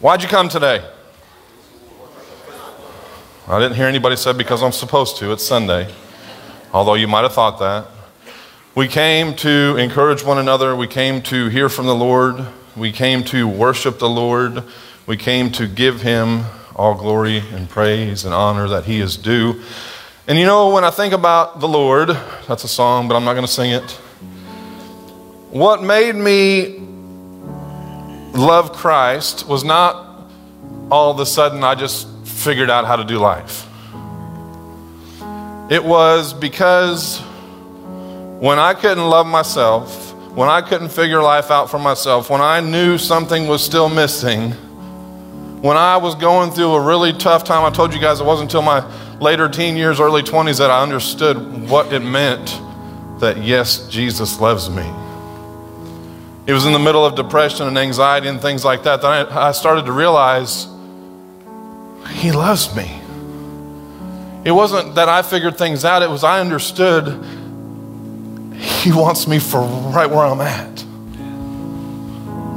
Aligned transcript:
Why'd 0.00 0.22
you 0.22 0.28
come 0.28 0.48
today? 0.48 0.84
I 3.46 3.60
didn't 3.60 3.76
hear 3.76 3.86
anybody 3.86 4.16
say 4.16 4.32
because 4.32 4.62
I'm 4.62 4.72
supposed 4.72 5.18
to. 5.18 5.30
It's 5.32 5.44
Sunday, 5.44 5.92
although 6.72 6.94
you 6.94 7.06
might 7.06 7.22
have 7.22 7.34
thought 7.34 7.58
that. 7.60 7.86
We 8.74 8.88
came 8.88 9.36
to 9.36 9.76
encourage 9.76 10.24
one 10.24 10.38
another. 10.38 10.74
We 10.74 10.86
came 10.88 11.22
to 11.22 11.48
hear 11.48 11.68
from 11.68 11.86
the 11.86 11.94
Lord. 11.94 12.44
We 12.76 12.90
came 12.92 13.22
to 13.24 13.46
worship 13.46 13.98
the 13.98 14.08
Lord. 14.08 14.64
We 15.06 15.16
came 15.16 15.52
to 15.52 15.66
give 15.68 16.02
Him 16.02 16.44
all 16.74 16.94
glory 16.94 17.38
and 17.52 17.68
praise 17.68 18.24
and 18.24 18.34
honor 18.34 18.66
that 18.68 18.86
He 18.86 19.00
is 19.00 19.16
due. 19.16 19.62
And 20.26 20.38
you 20.38 20.44
know, 20.44 20.70
when 20.70 20.82
I 20.82 20.90
think 20.90 21.14
about 21.14 21.60
the 21.60 21.68
Lord, 21.68 22.08
that's 22.48 22.64
a 22.64 22.68
song, 22.68 23.06
but 23.06 23.14
I'm 23.14 23.24
not 23.24 23.34
going 23.34 23.46
to 23.46 23.52
sing 23.52 23.70
it. 23.70 23.90
What 25.50 25.82
made 25.82 26.16
me 26.16 26.83
love 28.34 28.72
Christ 28.72 29.46
was 29.46 29.64
not 29.64 30.28
all 30.90 31.10
of 31.10 31.20
a 31.20 31.26
sudden 31.26 31.62
I 31.64 31.74
just 31.74 32.08
figured 32.24 32.68
out 32.68 32.84
how 32.84 32.96
to 32.96 33.04
do 33.04 33.18
life. 33.18 33.66
It 35.70 35.82
was 35.82 36.34
because 36.34 37.20
when 38.40 38.58
I 38.58 38.74
couldn't 38.74 39.08
love 39.08 39.26
myself, 39.26 40.12
when 40.34 40.48
I 40.48 40.60
couldn't 40.60 40.90
figure 40.90 41.22
life 41.22 41.50
out 41.50 41.70
for 41.70 41.78
myself, 41.78 42.28
when 42.28 42.40
I 42.40 42.60
knew 42.60 42.98
something 42.98 43.46
was 43.46 43.64
still 43.64 43.88
missing, 43.88 44.50
when 45.62 45.76
I 45.76 45.96
was 45.96 46.14
going 46.16 46.50
through 46.50 46.74
a 46.74 46.80
really 46.80 47.12
tough 47.12 47.44
time, 47.44 47.64
I 47.64 47.74
told 47.74 47.94
you 47.94 48.00
guys 48.00 48.20
it 48.20 48.26
wasn't 48.26 48.50
until 48.50 48.62
my 48.62 48.84
later 49.20 49.48
teen 49.48 49.76
years, 49.76 50.00
early 50.00 50.22
20s 50.22 50.58
that 50.58 50.70
I 50.70 50.82
understood 50.82 51.70
what 51.70 51.92
it 51.92 52.00
meant 52.00 52.60
that, 53.20 53.38
yes, 53.38 53.88
Jesus 53.88 54.40
loves 54.40 54.68
me. 54.68 54.82
It 56.46 56.52
was 56.52 56.66
in 56.66 56.72
the 56.72 56.78
middle 56.78 57.06
of 57.06 57.14
depression 57.14 57.66
and 57.66 57.78
anxiety 57.78 58.28
and 58.28 58.40
things 58.40 58.64
like 58.64 58.82
that 58.82 59.00
that 59.00 59.32
I, 59.32 59.48
I 59.48 59.52
started 59.52 59.86
to 59.86 59.92
realize 59.92 60.66
He 62.10 62.32
loves 62.32 62.74
me. 62.76 63.00
It 64.44 64.50
wasn't 64.50 64.96
that 64.96 65.08
I 65.08 65.22
figured 65.22 65.56
things 65.56 65.86
out, 65.86 66.02
it 66.02 66.10
was 66.10 66.22
I 66.22 66.40
understood 66.40 67.24
He 68.54 68.92
wants 68.92 69.26
me 69.26 69.38
for 69.38 69.62
right 69.62 70.10
where 70.10 70.26
I'm 70.26 70.42
at. 70.42 70.84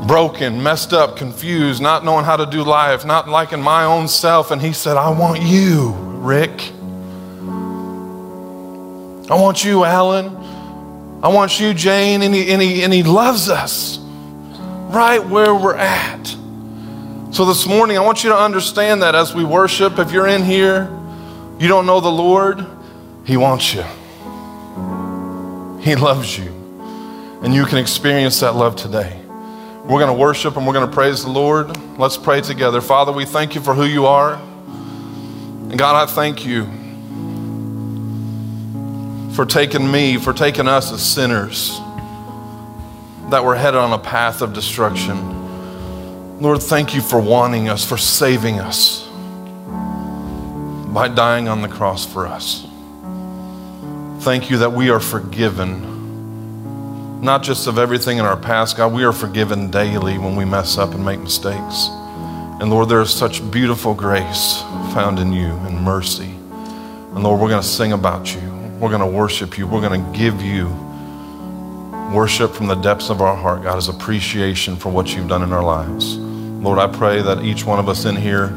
Broken, 0.06 0.62
messed 0.62 0.92
up, 0.94 1.16
confused, 1.16 1.82
not 1.82 2.04
knowing 2.04 2.26
how 2.26 2.36
to 2.38 2.46
do 2.46 2.64
life, 2.64 3.06
not 3.06 3.30
liking 3.30 3.62
my 3.62 3.86
own 3.86 4.08
self. 4.08 4.52
And 4.52 4.62
He 4.62 4.74
said, 4.74 4.98
I 4.98 5.10
want 5.10 5.42
you, 5.42 5.92
Rick. 5.92 6.72
I 9.30 9.36
want 9.36 9.64
you, 9.66 9.84
Alan. 9.84 10.37
I 11.22 11.30
want 11.30 11.60
you, 11.60 11.74
Jane. 11.74 12.22
And 12.22 12.34
he, 12.34 12.52
and, 12.52 12.62
he, 12.62 12.84
and 12.84 12.94
he 12.94 13.04
loves 13.04 13.50
us 13.50 13.98
right 13.98 15.20
where 15.26 15.54
we're 15.54 15.76
at. 15.76 16.28
So 17.32 17.46
this 17.46 17.68
morning, 17.68 17.98
I 17.98 18.02
want 18.02 18.24
you 18.24 18.30
to 18.30 18.38
understand 18.38 19.02
that 19.04 19.14
as 19.14 19.36
we 19.36 19.44
worship, 19.44 20.00
if 20.00 20.12
you're 20.12 20.28
in 20.28 20.44
here, 20.44 20.90
you 21.60 21.68
don't 21.68 21.86
know 21.86 22.00
the 22.00 22.12
Lord, 22.12 22.66
He 23.26 23.36
wants 23.36 23.74
you. 23.74 23.84
He 25.82 25.96
loves 25.96 26.38
you. 26.38 26.54
And 27.44 27.54
you 27.54 27.66
can 27.66 27.78
experience 27.78 28.40
that 28.40 28.56
love 28.56 28.76
today. 28.76 29.20
We're 29.28 30.00
going 30.00 30.08
to 30.08 30.14
worship 30.14 30.58
and 30.58 30.66
we're 30.66 30.74
going 30.74 30.88
to 30.88 30.94
praise 30.94 31.24
the 31.24 31.30
Lord. 31.30 31.78
Let's 31.98 32.18
pray 32.18 32.42
together. 32.42 32.82
Father, 32.82 33.12
we 33.12 33.26
thank 33.26 33.56
you 33.56 33.62
for 33.62 33.74
who 33.74 33.86
you 33.86 34.06
are. 34.06 34.34
And 34.34 35.78
God, 35.78 35.96
I 35.96 36.12
thank 36.12 36.46
you 36.46 36.64
for 39.38 39.46
taking 39.46 39.90
me, 39.92 40.18
for 40.18 40.34
taking 40.34 40.68
us 40.68 40.92
as 40.92 41.00
sinners 41.00 41.80
that 43.30 43.44
were 43.44 43.54
headed 43.54 43.80
on 43.80 43.94
a 43.94 44.00
path 44.00 44.42
of 44.42 44.52
destruction. 44.52 46.42
Lord, 46.42 46.60
thank 46.60 46.96
you 46.96 47.02
for 47.02 47.22
wanting 47.22 47.70
us, 47.70 47.86
for 47.86 47.98
saving 47.98 48.60
us 48.60 49.08
by 50.92 51.08
dying 51.08 51.48
on 51.48 51.62
the 51.62 51.68
cross 51.68 52.04
for 52.04 52.26
us. 52.26 52.66
Thank 54.22 54.50
you 54.50 54.58
that 54.58 54.74
we 54.74 54.90
are 54.90 55.00
forgiven, 55.00 57.22
not 57.22 57.44
just 57.44 57.68
of 57.68 57.78
everything 57.78 58.18
in 58.18 58.26
our 58.26 58.38
past, 58.38 58.76
God, 58.76 58.92
we 58.92 59.04
are 59.04 59.14
forgiven 59.14 59.70
daily 59.70 60.18
when 60.18 60.36
we 60.36 60.46
mess 60.46 60.80
up 60.80 60.96
and 60.96 61.06
make 61.06 61.20
mistakes. 61.20 61.90
And 62.60 62.72
Lord, 62.72 62.90
there 62.90 63.02
is 63.02 63.12
such 63.12 63.52
beautiful 63.52 63.94
grace 63.94 64.64
found 64.96 65.20
in 65.20 65.32
you 65.32 65.46
and 65.46 65.80
mercy. 65.80 66.32
And 67.14 67.24
Lord, 67.24 67.40
we're 67.40 67.50
going 67.50 67.62
to 67.62 67.68
sing 67.68 67.94
about 67.94 68.34
you. 68.34 68.57
We're 68.80 68.90
going 68.90 69.02
to 69.02 69.08
worship 69.08 69.58
you. 69.58 69.66
We're 69.66 69.82
going 69.82 70.04
to 70.04 70.18
give 70.18 70.42
you 70.42 70.68
worship 72.14 72.54
from 72.54 72.68
the 72.68 72.76
depths 72.76 73.10
of 73.10 73.22
our 73.22 73.36
heart, 73.36 73.64
God, 73.64 73.78
as 73.78 73.88
appreciation 73.90 74.76
for 74.76 74.90
what 74.90 75.16
you've 75.16 75.28
done 75.28 75.42
in 75.42 75.52
our 75.52 75.64
lives. 75.64 76.18
Lord, 76.18 76.78
I 76.78 76.88
pray 76.88 77.22
that 77.22 77.44
each 77.44 77.66
one 77.66 77.80
of 77.80 77.90
us 77.90 78.06
in 78.06 78.16
here 78.16 78.50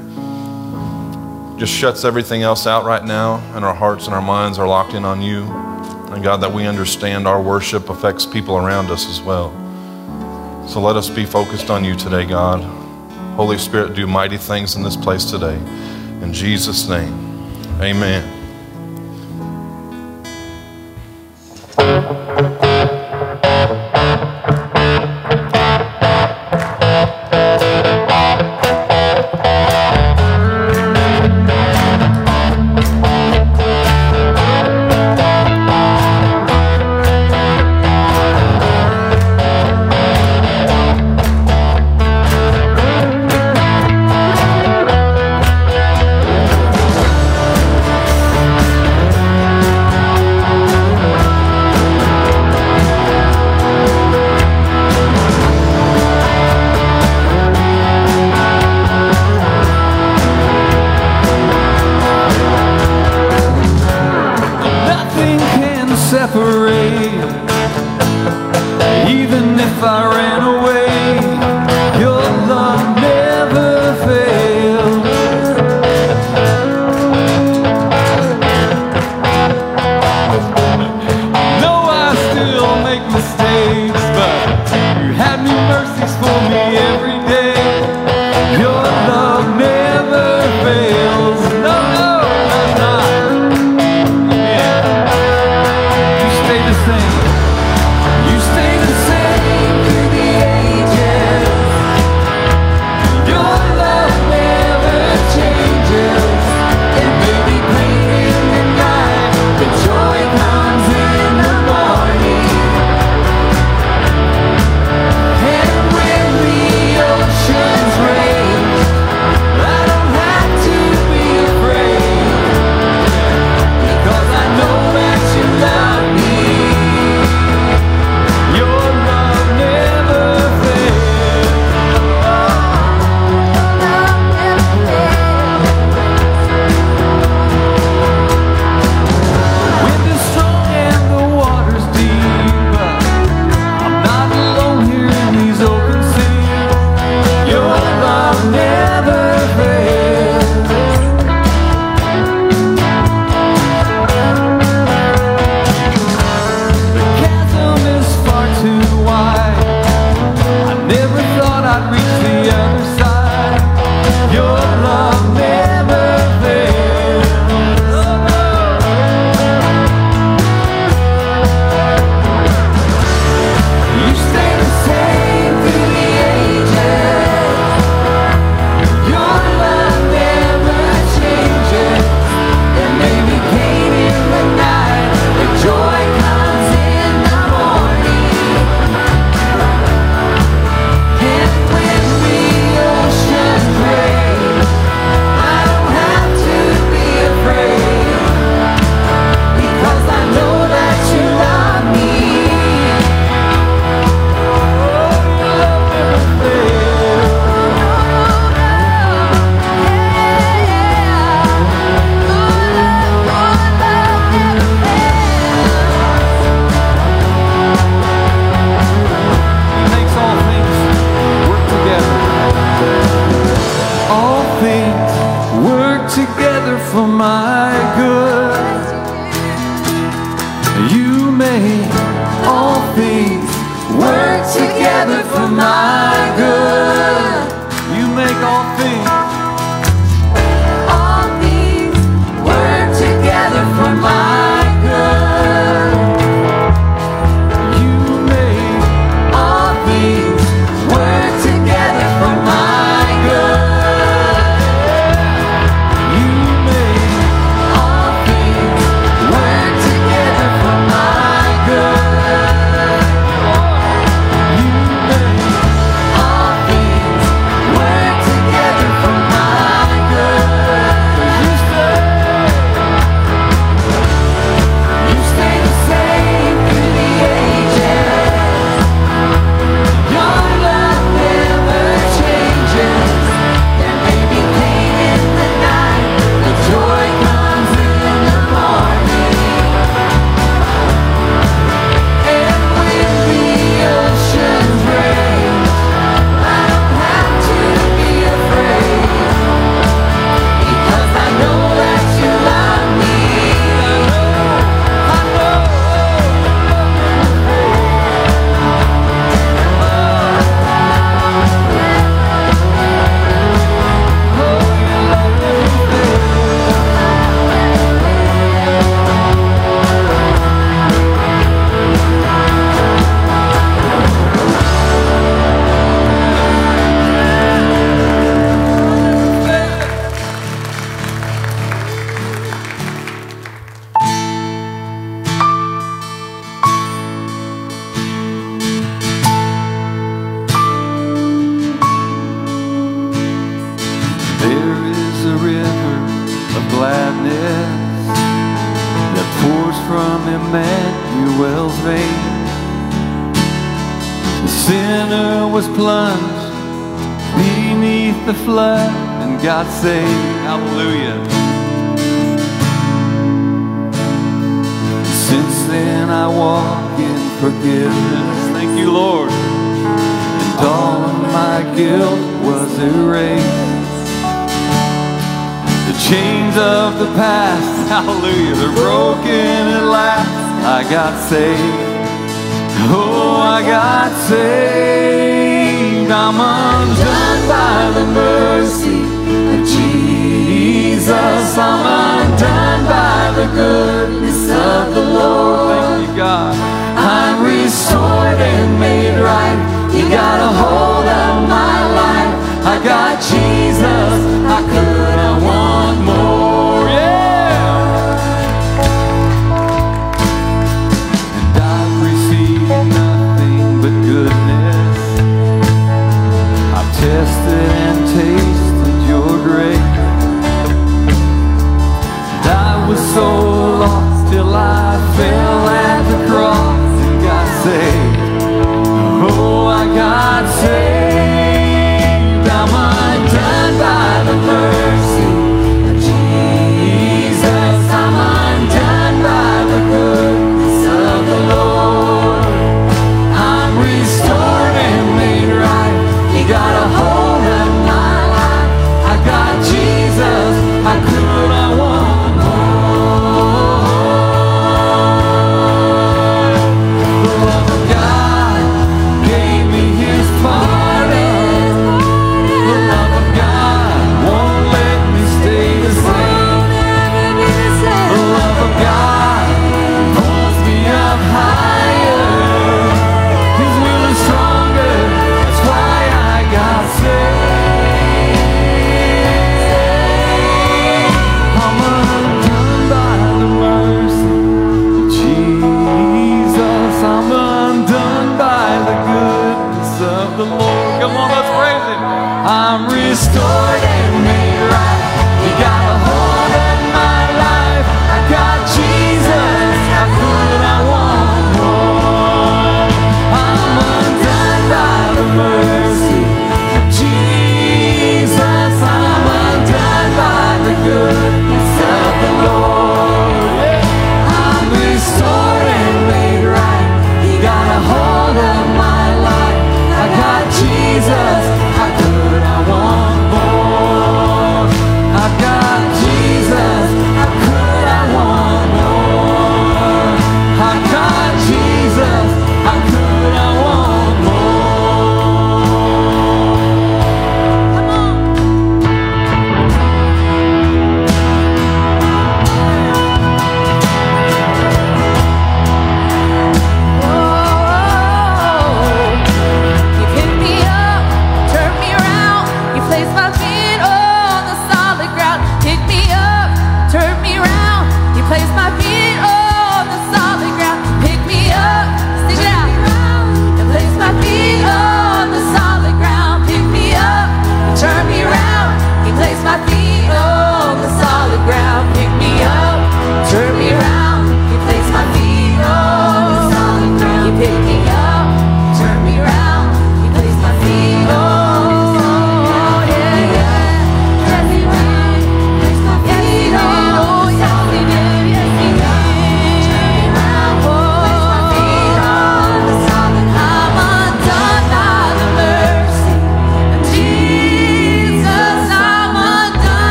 just 1.58 1.72
shuts 1.72 2.04
everything 2.04 2.42
else 2.42 2.66
out 2.66 2.84
right 2.84 3.04
now, 3.04 3.36
and 3.54 3.64
our 3.64 3.75
hearts 3.75 4.06
and 4.06 4.14
our 4.14 4.22
minds 4.22 4.58
are 4.58 4.66
locked 4.66 4.94
in 4.94 5.04
on 5.04 5.22
you. 5.22 5.44
And 6.12 6.22
God, 6.22 6.38
that 6.38 6.52
we 6.52 6.66
understand 6.66 7.26
our 7.26 7.41
worship 7.41 7.88
affects 7.88 8.26
people 8.26 8.56
around 8.56 8.91
us 8.91 9.06
as 9.08 9.20
well. 9.20 9.50
So 10.69 10.81
let 10.81 10.97
us 10.97 11.08
be 11.08 11.25
focused 11.25 11.70
on 11.70 11.84
you 11.84 11.97
today, 11.97 12.26
God. 12.26 12.62
Holy 13.37 13.58
Spirit, 13.58 13.94
do 13.94 14.06
mighty 14.06 14.37
things 14.37 14.76
in 14.76 14.82
this 14.82 14.97
place 14.97 15.25
today. 15.25 15.56
In 16.22 16.32
Jesus' 16.32 16.88
name, 16.88 17.12
amen. 17.81 18.40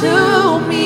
to 0.00 0.60
me. 0.68 0.85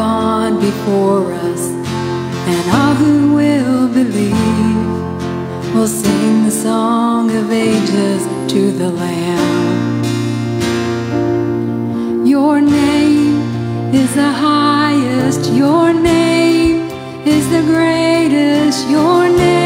gone 0.00 0.56
before 0.58 1.30
us, 1.48 1.62
and 2.52 2.64
all 2.78 2.94
who 3.02 3.34
will 3.34 3.86
believe 4.00 4.86
will 5.74 5.92
sing 6.04 6.44
the 6.46 6.50
song 6.50 7.30
of 7.40 7.52
ages 7.52 8.22
to 8.50 8.72
the 8.80 8.88
Lamb. 9.02 10.04
Your 12.26 12.62
name 12.62 13.36
is 13.92 14.10
the 14.14 14.32
highest, 14.48 15.52
your 15.52 15.92
name 15.92 16.88
is 17.36 17.44
the 17.54 17.62
greatest, 17.72 18.88
your 18.88 19.28
name. 19.28 19.59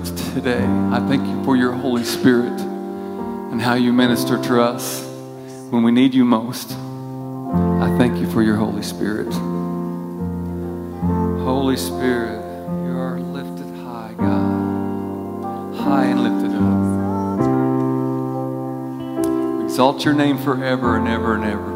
Presence 0.00 0.34
today. 0.34 0.64
I 0.64 1.00
thank 1.08 1.26
you 1.26 1.42
for 1.44 1.56
your 1.56 1.72
Holy 1.72 2.04
Spirit 2.04 2.60
and 2.60 3.60
how 3.60 3.74
you 3.74 3.92
minister 3.92 4.40
to 4.42 4.62
us 4.62 5.02
when 5.70 5.82
we 5.82 5.92
need 5.92 6.14
you 6.14 6.24
most. 6.24 6.72
I 6.72 7.94
thank 7.98 8.18
you 8.18 8.30
for 8.30 8.42
your 8.42 8.56
Holy 8.56 8.82
Spirit. 8.82 9.30
Holy 11.42 11.76
Spirit, 11.76 12.40
you 12.86 12.98
are 12.98 13.20
lifted 13.20 13.66
high, 13.84 14.14
God. 14.16 15.74
High 15.76 16.06
and 16.06 16.22
lifted 16.22 16.56
up. 16.56 16.80
Exalt 19.64 20.02
your 20.04 20.14
name 20.14 20.38
forever 20.38 20.96
and 20.96 21.08
ever 21.08 21.34
and 21.34 21.44
ever, 21.44 21.69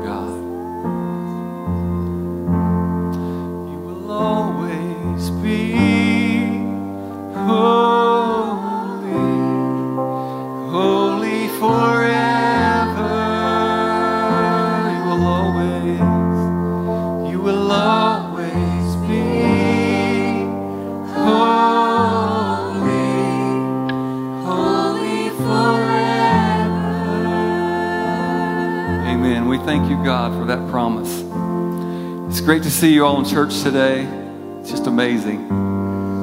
see 32.74 32.92
you 32.92 33.06
all 33.06 33.20
in 33.20 33.24
church 33.24 33.62
today. 33.62 34.02
It's 34.58 34.68
just 34.68 34.88
amazing. 34.88 35.46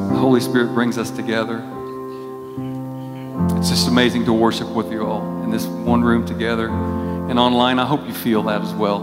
The 0.10 0.18
Holy 0.18 0.42
Spirit 0.42 0.74
brings 0.74 0.98
us 0.98 1.10
together. 1.10 1.64
It's 3.58 3.70
just 3.70 3.88
amazing 3.88 4.26
to 4.26 4.34
worship 4.34 4.68
with 4.68 4.92
you 4.92 5.06
all 5.06 5.44
in 5.44 5.50
this 5.50 5.66
one 5.66 6.04
room 6.04 6.26
together. 6.26 6.68
And 6.68 7.40
online, 7.40 7.80
I 7.80 7.86
hope 7.86 8.06
you 8.06 8.14
feel 8.14 8.44
that 8.44 8.62
as 8.62 8.74
well. 8.74 9.02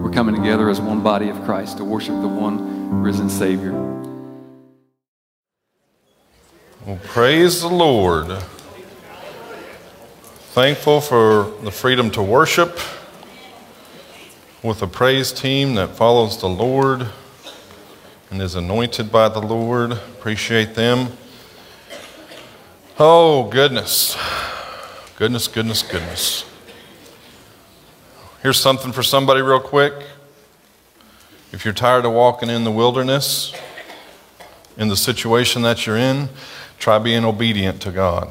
We're 0.00 0.12
coming 0.12 0.36
together 0.36 0.70
as 0.70 0.80
one 0.80 1.02
body 1.02 1.28
of 1.28 1.42
Christ 1.42 1.78
to 1.78 1.84
worship 1.84 2.20
the 2.20 2.28
one 2.28 3.02
risen 3.02 3.28
Savior. 3.30 3.72
Well, 6.86 7.00
praise 7.02 7.62
the 7.62 7.68
Lord. 7.68 8.38
Thankful 10.52 11.00
for 11.00 11.52
the 11.64 11.72
freedom 11.72 12.12
to 12.12 12.22
worship 12.22 12.78
with 14.66 14.82
a 14.82 14.86
praise 14.88 15.30
team 15.30 15.76
that 15.76 15.90
follows 15.90 16.40
the 16.40 16.48
Lord 16.48 17.06
and 18.30 18.42
is 18.42 18.56
anointed 18.56 19.12
by 19.12 19.28
the 19.28 19.40
Lord. 19.40 19.92
Appreciate 19.92 20.74
them. 20.74 21.16
Oh, 22.98 23.44
goodness. 23.44 24.16
Goodness, 25.16 25.46
goodness, 25.46 25.82
goodness. 25.82 26.44
Here's 28.42 28.58
something 28.58 28.90
for 28.90 29.04
somebody, 29.04 29.40
real 29.40 29.60
quick. 29.60 29.94
If 31.52 31.64
you're 31.64 31.72
tired 31.72 32.04
of 32.04 32.12
walking 32.12 32.50
in 32.50 32.64
the 32.64 32.72
wilderness, 32.72 33.54
in 34.76 34.88
the 34.88 34.96
situation 34.96 35.62
that 35.62 35.86
you're 35.86 35.96
in, 35.96 36.28
try 36.78 36.98
being 36.98 37.24
obedient 37.24 37.80
to 37.82 37.92
God. 37.92 38.28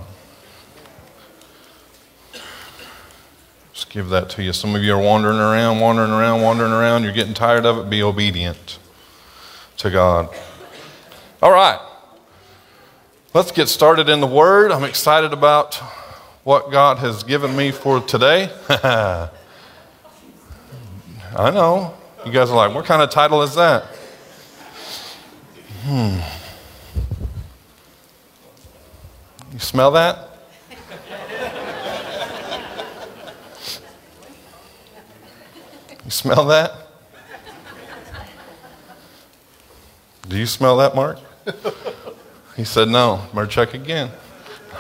Give 3.96 4.10
that 4.10 4.30
to 4.30 4.44
you. 4.44 4.52
Some 4.52 4.76
of 4.76 4.84
you 4.84 4.94
are 4.94 5.02
wandering 5.02 5.38
around, 5.38 5.80
wandering 5.80 6.12
around, 6.12 6.42
wandering 6.42 6.74
around. 6.74 7.04
You're 7.04 7.14
getting 7.14 7.34
tired 7.34 7.66
of 7.66 7.78
it. 7.78 7.90
Be 7.90 8.04
obedient 8.04 8.78
to 9.78 9.90
God. 9.90 10.28
All 11.42 11.54
right. 11.54 11.80
Let's 13.34 13.54
get 13.54 13.70
started 13.70 14.10
in 14.10 14.20
the 14.20 14.28
Word. 14.28 14.74
I'm 14.74 14.84
excited 14.84 15.32
about 15.32 15.76
what 16.44 16.74
God 16.74 16.98
has 16.98 17.24
given 17.24 17.56
me 17.56 17.72
for 17.72 18.02
today. 18.02 18.50
I 18.70 19.30
know. 21.38 21.94
You 22.26 22.34
guys 22.34 22.50
are 22.50 22.56
like, 22.58 22.76
what 22.76 22.84
kind 22.84 23.02
of 23.02 23.10
title 23.10 23.44
is 23.44 23.56
that? 23.56 23.86
Hmm. 25.84 26.20
You 29.54 29.60
smell 29.60 29.92
that? 29.92 30.35
You 36.06 36.12
smell 36.12 36.46
that? 36.46 36.72
Do 40.30 40.38
you 40.38 40.46
smell 40.46 40.78
that, 40.78 40.96
Mark? 40.96 41.20
He 42.56 42.64
said, 42.64 42.88
No. 42.90 43.28
Mark, 43.34 43.50
check 43.50 43.74
again. 43.74 44.10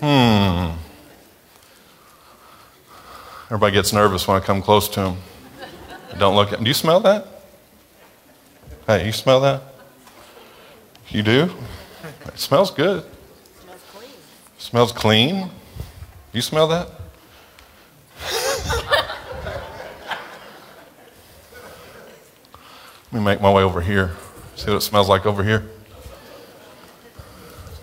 hmm. 0.00 0.70
Everybody 3.46 3.72
gets 3.72 3.92
nervous 3.92 4.26
when 4.26 4.36
I 4.36 4.40
come 4.40 4.62
close 4.62 4.88
to 4.90 5.00
him. 5.00 5.16
Don't 6.18 6.36
look 6.36 6.52
at 6.52 6.58
him. 6.58 6.64
Do 6.64 6.70
you 6.70 6.74
smell 6.74 7.00
that? 7.00 7.26
Hey, 8.86 9.06
you 9.06 9.12
smell 9.12 9.40
that? 9.40 9.62
You 11.08 11.22
do? 11.22 11.50
It 12.26 12.38
smells 12.38 12.70
good. 12.70 13.02
It 13.02 13.06
Smells 13.58 13.82
clean. 13.92 14.10
It 14.10 14.62
Smells 14.62 14.92
clean. 14.92 15.50
You 16.32 16.40
smell 16.40 16.68
that? 16.68 16.88
Let 23.12 23.18
me 23.18 23.24
make 23.24 23.40
my 23.40 23.52
way 23.52 23.64
over 23.64 23.80
here. 23.80 24.12
See 24.54 24.70
what 24.70 24.76
it 24.76 24.82
smells 24.82 25.08
like 25.08 25.26
over 25.26 25.42
here? 25.42 25.68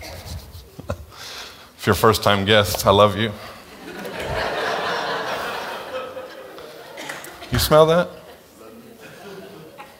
if 0.88 1.82
you're 1.84 1.92
a 1.92 1.96
first 1.96 2.22
time 2.22 2.46
guest, 2.46 2.86
I 2.86 2.90
love 2.90 3.18
you. 3.18 3.30
You 7.52 7.58
smell 7.58 7.84
that? 7.86 8.08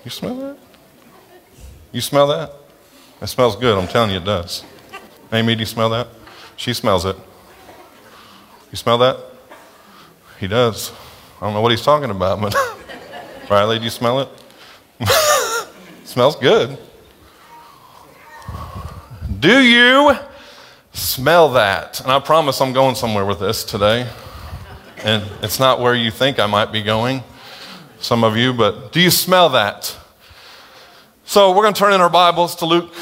You 0.04 0.10
smell 0.10 0.36
that? 0.36 0.56
You 1.92 2.00
smell 2.00 2.26
that? 2.28 2.52
It 3.20 3.26
smells 3.26 3.56
good, 3.56 3.76
I'm 3.76 3.88
telling 3.88 4.10
you 4.10 4.18
it 4.18 4.24
does. 4.24 4.64
Amy, 5.30 5.54
do 5.54 5.60
you 5.60 5.66
smell 5.66 5.90
that? 5.90 6.08
She 6.56 6.72
smells 6.72 7.04
it. 7.04 7.16
You 8.70 8.76
smell 8.76 8.96
that? 8.98 9.18
He 10.40 10.46
does. 10.46 10.92
I 11.40 11.44
don't 11.44 11.52
know 11.52 11.60
what 11.60 11.72
he's 11.72 11.82
talking 11.82 12.10
about, 12.10 12.40
but 12.40 12.54
Riley, 13.50 13.78
do 13.78 13.84
you 13.84 13.90
smell 13.90 14.20
it? 14.20 14.28
smells 16.04 16.37
good. 16.37 16.78
Do 19.40 19.61
you 19.61 20.16
smell 20.92 21.50
that? 21.50 22.00
And 22.00 22.11
I 22.11 22.18
promise 22.18 22.61
I'm 22.61 22.72
going 22.72 22.94
somewhere 22.94 23.24
with 23.24 23.40
this 23.40 23.64
today. 23.64 24.08
And 25.04 25.22
it's 25.42 25.61
not 25.61 25.80
where 25.80 25.94
you 25.94 26.11
think 26.11 26.40
I 26.40 26.46
might 26.46 26.72
be 26.72 26.82
going, 26.82 27.22
some 28.00 28.24
of 28.24 28.37
you, 28.37 28.52
but 28.52 28.90
do 28.90 29.00
you 29.00 29.11
smell 29.11 29.48
that? 29.50 29.96
So 31.24 31.50
we're 31.50 31.62
going 31.62 31.74
to 31.74 31.78
turn 31.78 31.92
in 31.92 32.00
our 32.00 32.11
Bibles 32.11 32.56
to 32.56 32.66
Luke 32.66 32.94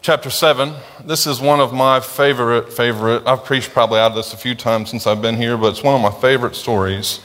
chapter 0.00 0.30
7. 0.30 0.74
This 1.04 1.26
is 1.26 1.40
one 1.40 1.60
of 1.60 1.72
my 1.72 2.00
favorite, 2.00 2.72
favorite. 2.72 3.26
I've 3.26 3.44
preached 3.44 3.72
probably 3.72 3.98
out 3.98 4.12
of 4.12 4.16
this 4.16 4.32
a 4.32 4.36
few 4.36 4.54
times 4.54 4.90
since 4.90 5.06
I've 5.06 5.20
been 5.20 5.36
here, 5.36 5.56
but 5.56 5.68
it's 5.68 5.82
one 5.82 5.94
of 5.94 6.00
my 6.00 6.20
favorite 6.20 6.54
stories 6.54 7.20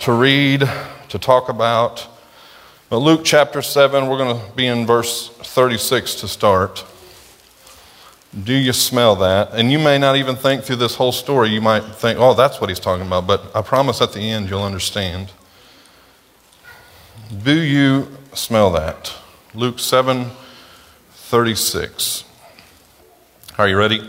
to 0.00 0.12
read, 0.12 0.68
to 1.14 1.18
talk 1.20 1.48
about. 1.48 2.08
But 2.90 2.98
Luke 2.98 3.20
chapter 3.24 3.62
7, 3.62 4.08
we're 4.08 4.18
going 4.18 4.36
to 4.36 4.52
be 4.56 4.66
in 4.66 4.84
verse 4.84 5.28
36 5.28 6.16
to 6.16 6.26
start. 6.26 6.84
Do 8.42 8.52
you 8.52 8.72
smell 8.72 9.14
that? 9.16 9.50
And 9.52 9.70
you 9.70 9.78
may 9.78 9.96
not 9.96 10.16
even 10.16 10.34
think 10.34 10.64
through 10.64 10.76
this 10.76 10.96
whole 10.96 11.12
story, 11.12 11.50
you 11.50 11.60
might 11.60 11.84
think, 11.84 12.18
oh, 12.18 12.34
that's 12.34 12.60
what 12.60 12.68
he's 12.68 12.80
talking 12.80 13.06
about. 13.06 13.28
But 13.28 13.44
I 13.54 13.62
promise 13.62 14.00
at 14.00 14.12
the 14.12 14.28
end 14.28 14.50
you'll 14.50 14.64
understand. 14.64 15.30
Do 17.44 17.62
you 17.62 18.08
smell 18.32 18.72
that? 18.72 19.14
Luke 19.54 19.78
7 19.78 20.30
36. 21.12 22.24
Are 23.56 23.68
you 23.68 23.78
ready? 23.78 24.00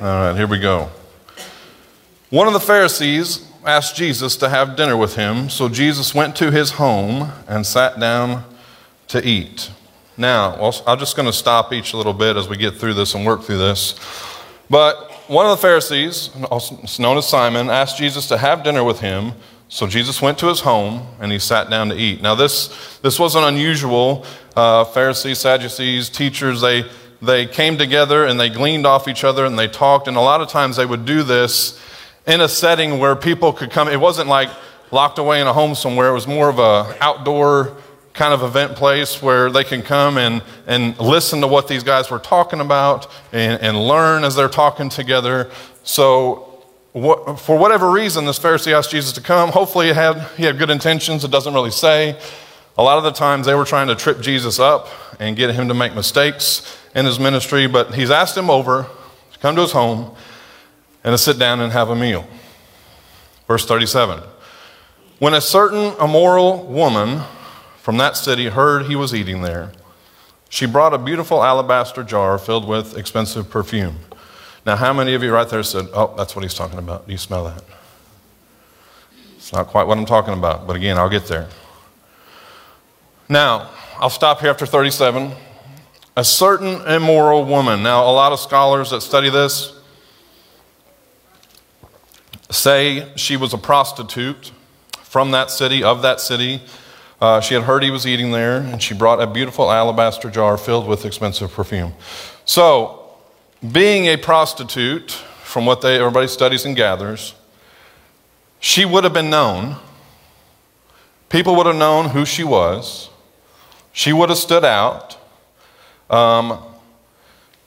All 0.00 0.06
right, 0.06 0.36
here 0.36 0.46
we 0.46 0.60
go. 0.60 0.88
One 2.30 2.46
of 2.46 2.52
the 2.52 2.60
Pharisees 2.60 3.51
asked 3.64 3.96
Jesus 3.96 4.36
to 4.36 4.48
have 4.48 4.76
dinner 4.76 4.96
with 4.96 5.16
him, 5.16 5.48
so 5.48 5.68
Jesus 5.68 6.14
went 6.14 6.36
to 6.36 6.50
his 6.50 6.72
home 6.72 7.32
and 7.46 7.66
sat 7.66 7.98
down 7.98 8.44
to 9.08 9.26
eat. 9.26 9.70
Now, 10.16 10.54
I'm 10.86 10.98
just 10.98 11.16
going 11.16 11.26
to 11.26 11.32
stop 11.32 11.72
each 11.72 11.92
a 11.92 11.96
little 11.96 12.12
bit 12.12 12.36
as 12.36 12.48
we 12.48 12.56
get 12.56 12.76
through 12.76 12.94
this 12.94 13.14
and 13.14 13.24
work 13.24 13.42
through 13.42 13.58
this. 13.58 13.98
But 14.68 15.10
one 15.28 15.46
of 15.46 15.50
the 15.50 15.62
Pharisees, 15.62 16.30
known 16.98 17.18
as 17.18 17.28
Simon, 17.28 17.70
asked 17.70 17.98
Jesus 17.98 18.28
to 18.28 18.38
have 18.38 18.62
dinner 18.62 18.84
with 18.84 19.00
him. 19.00 19.32
So 19.68 19.86
Jesus 19.86 20.20
went 20.20 20.38
to 20.38 20.48
his 20.48 20.60
home 20.60 21.06
and 21.20 21.32
he 21.32 21.38
sat 21.38 21.70
down 21.70 21.88
to 21.88 21.96
eat. 21.96 22.20
Now, 22.20 22.34
this, 22.34 22.98
this 23.00 23.18
wasn't 23.18 23.46
unusual. 23.46 24.26
Uh, 24.54 24.84
Pharisees, 24.84 25.38
Sadducees, 25.38 26.10
teachers, 26.10 26.60
they, 26.60 26.84
they 27.22 27.46
came 27.46 27.78
together 27.78 28.26
and 28.26 28.38
they 28.38 28.50
gleaned 28.50 28.86
off 28.86 29.08
each 29.08 29.24
other 29.24 29.46
and 29.46 29.58
they 29.58 29.68
talked. 29.68 30.08
And 30.08 30.16
a 30.16 30.20
lot 30.20 30.42
of 30.42 30.48
times 30.48 30.76
they 30.76 30.84
would 30.84 31.06
do 31.06 31.22
this 31.22 31.80
in 32.26 32.40
a 32.40 32.48
setting 32.48 32.98
where 32.98 33.16
people 33.16 33.52
could 33.52 33.70
come. 33.70 33.88
It 33.88 34.00
wasn't 34.00 34.28
like 34.28 34.50
locked 34.90 35.18
away 35.18 35.40
in 35.40 35.46
a 35.46 35.52
home 35.52 35.74
somewhere, 35.74 36.08
it 36.10 36.12
was 36.12 36.26
more 36.26 36.48
of 36.48 36.58
a 36.58 36.96
outdoor 37.00 37.76
kind 38.12 38.34
of 38.34 38.42
event 38.42 38.76
place 38.76 39.22
where 39.22 39.50
they 39.50 39.64
can 39.64 39.80
come 39.80 40.18
and, 40.18 40.42
and 40.66 40.98
listen 40.98 41.40
to 41.40 41.46
what 41.46 41.66
these 41.66 41.82
guys 41.82 42.10
were 42.10 42.18
talking 42.18 42.60
about 42.60 43.10
and, 43.32 43.60
and 43.62 43.88
learn 43.88 44.22
as 44.22 44.34
they're 44.34 44.48
talking 44.50 44.90
together. 44.90 45.50
So, 45.82 46.48
what, 46.92 47.40
for 47.40 47.56
whatever 47.56 47.90
reason, 47.90 48.26
this 48.26 48.38
Pharisee 48.38 48.72
asked 48.72 48.90
Jesus 48.90 49.12
to 49.12 49.22
come. 49.22 49.48
Hopefully, 49.48 49.86
he 49.86 49.92
had, 49.94 50.20
he 50.36 50.42
had 50.44 50.58
good 50.58 50.68
intentions. 50.68 51.24
It 51.24 51.30
doesn't 51.30 51.54
really 51.54 51.70
say. 51.70 52.18
A 52.76 52.82
lot 52.82 52.98
of 52.98 53.04
the 53.04 53.12
times, 53.12 53.46
they 53.46 53.54
were 53.54 53.64
trying 53.64 53.88
to 53.88 53.94
trip 53.94 54.20
Jesus 54.20 54.58
up 54.58 54.88
and 55.18 55.34
get 55.34 55.54
him 55.54 55.68
to 55.68 55.74
make 55.74 55.94
mistakes 55.94 56.78
in 56.94 57.06
his 57.06 57.18
ministry, 57.18 57.66
but 57.66 57.94
he's 57.94 58.10
asked 58.10 58.36
him 58.36 58.50
over 58.50 58.86
to 59.32 59.38
come 59.38 59.56
to 59.56 59.62
his 59.62 59.72
home 59.72 60.14
and 61.04 61.12
to 61.12 61.18
sit 61.18 61.38
down 61.38 61.60
and 61.60 61.72
have 61.72 61.90
a 61.90 61.96
meal. 61.96 62.26
Verse 63.46 63.66
37 63.66 64.20
When 65.18 65.34
a 65.34 65.40
certain 65.40 65.94
immoral 66.00 66.64
woman 66.66 67.22
from 67.78 67.96
that 67.98 68.16
city 68.16 68.46
heard 68.46 68.86
he 68.86 68.96
was 68.96 69.14
eating 69.14 69.42
there, 69.42 69.72
she 70.48 70.66
brought 70.66 70.94
a 70.94 70.98
beautiful 70.98 71.42
alabaster 71.42 72.02
jar 72.02 72.38
filled 72.38 72.68
with 72.68 72.96
expensive 72.96 73.50
perfume. 73.50 73.98
Now, 74.64 74.76
how 74.76 74.92
many 74.92 75.14
of 75.14 75.22
you 75.22 75.32
right 75.32 75.48
there 75.48 75.62
said, 75.62 75.88
Oh, 75.92 76.14
that's 76.16 76.36
what 76.36 76.42
he's 76.42 76.54
talking 76.54 76.78
about? 76.78 77.06
Do 77.06 77.12
you 77.12 77.18
smell 77.18 77.44
that? 77.44 77.64
It's 79.36 79.52
not 79.52 79.66
quite 79.66 79.86
what 79.86 79.98
I'm 79.98 80.06
talking 80.06 80.34
about, 80.34 80.66
but 80.66 80.76
again, 80.76 80.98
I'll 80.98 81.10
get 81.10 81.26
there. 81.26 81.48
Now, 83.28 83.70
I'll 83.98 84.10
stop 84.10 84.40
here 84.40 84.50
after 84.50 84.66
37. 84.66 85.32
A 86.16 86.22
certain 86.22 86.86
immoral 86.86 87.44
woman. 87.44 87.82
Now, 87.82 88.04
a 88.04 88.12
lot 88.12 88.32
of 88.32 88.38
scholars 88.38 88.90
that 88.90 89.00
study 89.00 89.30
this 89.30 89.81
say 92.52 93.10
she 93.16 93.36
was 93.36 93.52
a 93.52 93.58
prostitute 93.58 94.52
from 95.02 95.30
that 95.32 95.50
city, 95.50 95.82
of 95.82 96.02
that 96.02 96.20
city. 96.20 96.62
Uh, 97.20 97.40
she 97.40 97.54
had 97.54 97.64
heard 97.64 97.82
he 97.82 97.90
was 97.90 98.06
eating 98.06 98.32
there, 98.32 98.56
and 98.56 98.82
she 98.82 98.94
brought 98.94 99.20
a 99.20 99.26
beautiful 99.26 99.70
alabaster 99.70 100.30
jar 100.30 100.56
filled 100.56 100.86
with 100.88 101.04
expensive 101.04 101.52
perfume. 101.52 101.92
So, 102.44 102.98
being 103.70 104.06
a 104.06 104.16
prostitute, 104.16 105.10
from 105.10 105.66
what 105.66 105.82
they, 105.82 105.98
everybody 105.98 106.26
studies 106.26 106.64
and 106.64 106.74
gathers, 106.74 107.34
she 108.58 108.84
would 108.84 109.04
have 109.04 109.12
been 109.12 109.30
known. 109.30 109.76
People 111.28 111.54
would 111.56 111.66
have 111.66 111.76
known 111.76 112.08
who 112.10 112.24
she 112.24 112.42
was. 112.42 113.10
She 113.92 114.12
would 114.12 114.30
have 114.30 114.38
stood 114.38 114.64
out. 114.64 115.18
Um, 116.08 116.58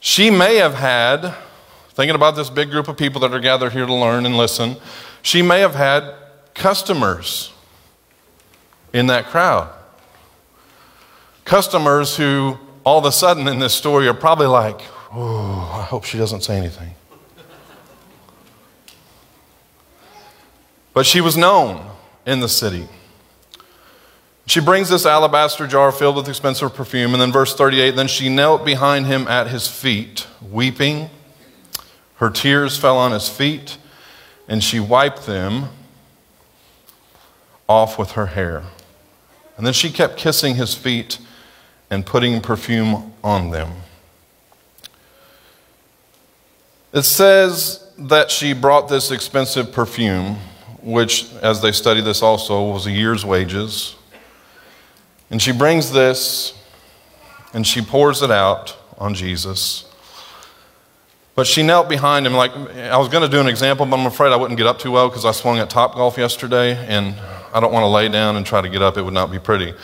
she 0.00 0.30
may 0.30 0.56
have 0.56 0.74
had, 0.74 1.34
thinking 1.96 2.14
about 2.14 2.36
this 2.36 2.50
big 2.50 2.70
group 2.70 2.88
of 2.88 2.96
people 2.98 3.22
that 3.22 3.32
are 3.32 3.40
gathered 3.40 3.72
here 3.72 3.86
to 3.86 3.94
learn 3.94 4.26
and 4.26 4.36
listen, 4.36 4.76
she 5.22 5.40
may 5.40 5.60
have 5.60 5.74
had 5.74 6.14
customers 6.54 7.54
in 8.92 9.06
that 9.06 9.24
crowd. 9.26 9.72
Customers 11.46 12.14
who, 12.16 12.58
all 12.84 12.98
of 12.98 13.06
a 13.06 13.12
sudden 13.12 13.48
in 13.48 13.60
this 13.60 13.72
story, 13.72 14.06
are 14.08 14.14
probably 14.14 14.46
like, 14.46 14.82
oh, 15.10 15.72
I 15.74 15.84
hope 15.84 16.04
she 16.04 16.18
doesn't 16.18 16.42
say 16.42 16.58
anything. 16.58 16.94
But 20.92 21.06
she 21.06 21.22
was 21.22 21.34
known 21.34 21.90
in 22.26 22.40
the 22.40 22.48
city. 22.48 22.88
She 24.44 24.60
brings 24.60 24.90
this 24.90 25.06
alabaster 25.06 25.66
jar 25.66 25.90
filled 25.92 26.16
with 26.16 26.28
expensive 26.28 26.74
perfume, 26.74 27.14
and 27.14 27.22
then 27.22 27.32
verse 27.32 27.54
38 27.54 27.96
then 27.96 28.06
she 28.06 28.28
knelt 28.28 28.66
behind 28.66 29.06
him 29.06 29.26
at 29.28 29.48
his 29.48 29.66
feet, 29.66 30.26
weeping. 30.42 31.08
Her 32.16 32.30
tears 32.30 32.76
fell 32.78 32.96
on 32.96 33.12
his 33.12 33.28
feet, 33.28 33.78
and 34.48 34.62
she 34.62 34.80
wiped 34.80 35.26
them 35.26 35.68
off 37.68 37.98
with 37.98 38.12
her 38.12 38.26
hair. 38.26 38.62
And 39.56 39.66
then 39.66 39.72
she 39.72 39.90
kept 39.90 40.16
kissing 40.16 40.54
his 40.54 40.74
feet 40.74 41.18
and 41.90 42.04
putting 42.04 42.40
perfume 42.40 43.12
on 43.22 43.50
them. 43.50 43.72
It 46.92 47.02
says 47.02 47.86
that 47.98 48.30
she 48.30 48.52
brought 48.52 48.88
this 48.88 49.10
expensive 49.10 49.72
perfume, 49.72 50.36
which, 50.80 51.32
as 51.42 51.60
they 51.60 51.72
study 51.72 52.00
this 52.00 52.22
also, 52.22 52.70
was 52.72 52.86
a 52.86 52.90
year's 52.90 53.24
wages. 53.24 53.96
And 55.30 55.42
she 55.42 55.52
brings 55.52 55.92
this 55.92 56.54
and 57.52 57.66
she 57.66 57.82
pours 57.82 58.22
it 58.22 58.30
out 58.30 58.76
on 58.98 59.14
Jesus. 59.14 59.84
But 61.36 61.46
she 61.46 61.62
knelt 61.62 61.88
behind 61.88 62.26
him. 62.26 62.32
Like, 62.32 62.56
I 62.56 62.96
was 62.96 63.08
going 63.08 63.22
to 63.22 63.28
do 63.28 63.40
an 63.40 63.46
example, 63.46 63.84
but 63.86 63.96
I'm 63.98 64.06
afraid 64.06 64.32
I 64.32 64.36
wouldn't 64.36 64.56
get 64.56 64.66
up 64.66 64.78
too 64.78 64.90
well 64.90 65.08
because 65.08 65.26
I 65.26 65.32
swung 65.32 65.58
at 65.58 65.68
Top 65.68 65.94
Golf 65.94 66.16
yesterday, 66.16 66.74
and 66.86 67.14
I 67.52 67.60
don't 67.60 67.72
want 67.72 67.84
to 67.84 67.88
lay 67.88 68.08
down 68.08 68.36
and 68.36 68.44
try 68.44 68.62
to 68.62 68.68
get 68.68 68.80
up. 68.80 68.96
It 68.96 69.02
would 69.02 69.14
not 69.14 69.30
be 69.30 69.38
pretty. 69.38 69.74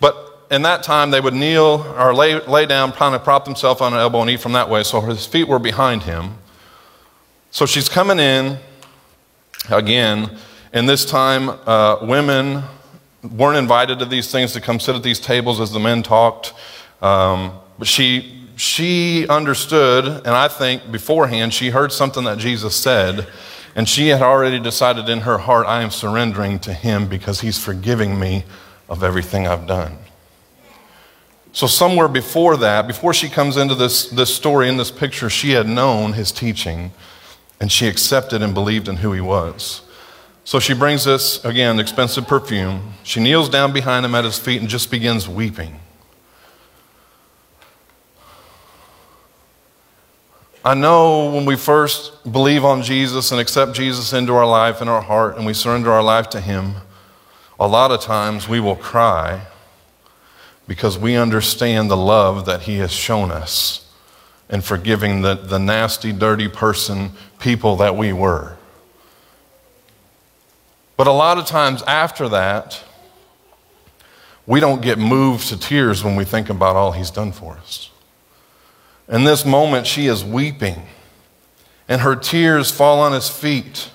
But 0.00 0.16
in 0.50 0.62
that 0.62 0.82
time, 0.82 1.10
they 1.10 1.20
would 1.20 1.34
kneel 1.34 1.86
or 1.98 2.14
lay, 2.14 2.40
lay 2.46 2.64
down, 2.64 2.92
kind 2.92 3.14
of 3.14 3.22
prop 3.22 3.44
themselves 3.44 3.82
on 3.82 3.92
an 3.92 3.98
elbow 3.98 4.22
and 4.22 4.30
eat 4.30 4.40
from 4.40 4.52
that 4.52 4.70
way. 4.70 4.82
So 4.82 5.02
his 5.02 5.26
feet 5.26 5.46
were 5.46 5.58
behind 5.58 6.04
him. 6.04 6.38
So 7.50 7.66
she's 7.66 7.88
coming 7.88 8.18
in 8.18 8.58
again, 9.70 10.38
and 10.72 10.88
this 10.88 11.04
time, 11.04 11.50
uh, 11.66 11.98
women 12.00 12.62
weren't 13.22 13.58
invited 13.58 13.98
to 13.98 14.06
these 14.06 14.32
things 14.32 14.52
to 14.54 14.60
come 14.60 14.80
sit 14.80 14.96
at 14.96 15.02
these 15.02 15.20
tables 15.20 15.60
as 15.60 15.70
the 15.70 15.80
men 15.80 16.02
talked. 16.02 16.54
Um, 17.02 17.52
but 17.78 17.86
she, 17.86 18.43
she 18.56 19.26
understood, 19.28 20.06
and 20.06 20.28
I 20.28 20.48
think 20.48 20.90
beforehand, 20.90 21.52
she 21.54 21.70
heard 21.70 21.92
something 21.92 22.24
that 22.24 22.38
Jesus 22.38 22.76
said, 22.76 23.26
and 23.74 23.88
she 23.88 24.08
had 24.08 24.22
already 24.22 24.60
decided 24.60 25.08
in 25.08 25.20
her 25.20 25.38
heart, 25.38 25.66
I 25.66 25.82
am 25.82 25.90
surrendering 25.90 26.58
to 26.60 26.72
him 26.72 27.08
because 27.08 27.40
he's 27.40 27.58
forgiving 27.58 28.18
me 28.18 28.44
of 28.88 29.02
everything 29.02 29.46
I've 29.46 29.66
done. 29.66 29.98
So, 31.52 31.66
somewhere 31.66 32.08
before 32.08 32.56
that, 32.58 32.86
before 32.86 33.14
she 33.14 33.28
comes 33.28 33.56
into 33.56 33.74
this, 33.74 34.08
this 34.08 34.34
story 34.34 34.68
in 34.68 34.76
this 34.76 34.90
picture, 34.90 35.30
she 35.30 35.52
had 35.52 35.68
known 35.68 36.12
his 36.12 36.32
teaching 36.32 36.92
and 37.60 37.70
she 37.70 37.86
accepted 37.86 38.42
and 38.42 38.52
believed 38.52 38.88
in 38.88 38.96
who 38.96 39.12
he 39.12 39.20
was. 39.20 39.82
So 40.44 40.60
she 40.60 40.74
brings 40.74 41.04
this, 41.04 41.42
again, 41.44 41.78
expensive 41.78 42.26
perfume. 42.26 42.92
She 43.02 43.20
kneels 43.20 43.48
down 43.48 43.72
behind 43.72 44.04
him 44.04 44.14
at 44.14 44.24
his 44.24 44.38
feet 44.38 44.60
and 44.60 44.68
just 44.68 44.90
begins 44.90 45.26
weeping. 45.26 45.80
I 50.64 50.72
know 50.72 51.30
when 51.30 51.44
we 51.44 51.56
first 51.56 52.32
believe 52.32 52.64
on 52.64 52.82
Jesus 52.82 53.30
and 53.30 53.40
accept 53.40 53.74
Jesus 53.74 54.14
into 54.14 54.34
our 54.34 54.46
life 54.46 54.80
and 54.80 54.88
our 54.88 55.02
heart 55.02 55.36
and 55.36 55.44
we 55.44 55.52
surrender 55.52 55.92
our 55.92 56.02
life 56.02 56.30
to 56.30 56.40
Him, 56.40 56.76
a 57.60 57.68
lot 57.68 57.90
of 57.90 58.00
times 58.00 58.48
we 58.48 58.60
will 58.60 58.76
cry 58.76 59.46
because 60.66 60.96
we 60.96 61.16
understand 61.16 61.90
the 61.90 61.96
love 61.98 62.46
that 62.46 62.62
He 62.62 62.78
has 62.78 62.92
shown 62.92 63.30
us 63.30 63.92
in 64.48 64.62
forgiving 64.62 65.20
the, 65.20 65.34
the 65.34 65.58
nasty, 65.58 66.12
dirty 66.12 66.48
person, 66.48 67.10
people 67.38 67.76
that 67.76 67.94
we 67.94 68.14
were. 68.14 68.56
But 70.96 71.06
a 71.06 71.12
lot 71.12 71.36
of 71.36 71.46
times 71.46 71.82
after 71.82 72.28
that, 72.30 72.82
we 74.46 74.60
don't 74.60 74.80
get 74.80 74.98
moved 74.98 75.48
to 75.48 75.58
tears 75.58 76.04
when 76.04 76.16
we 76.16 76.24
think 76.24 76.48
about 76.48 76.76
all 76.76 76.92
he's 76.92 77.10
done 77.10 77.32
for 77.32 77.56
us. 77.56 77.90
In 79.08 79.24
this 79.24 79.44
moment, 79.44 79.86
she 79.86 80.06
is 80.06 80.24
weeping, 80.24 80.82
and 81.88 82.00
her 82.00 82.16
tears 82.16 82.70
fall 82.70 83.00
on 83.00 83.12
his 83.12 83.28
feet. 83.28 83.90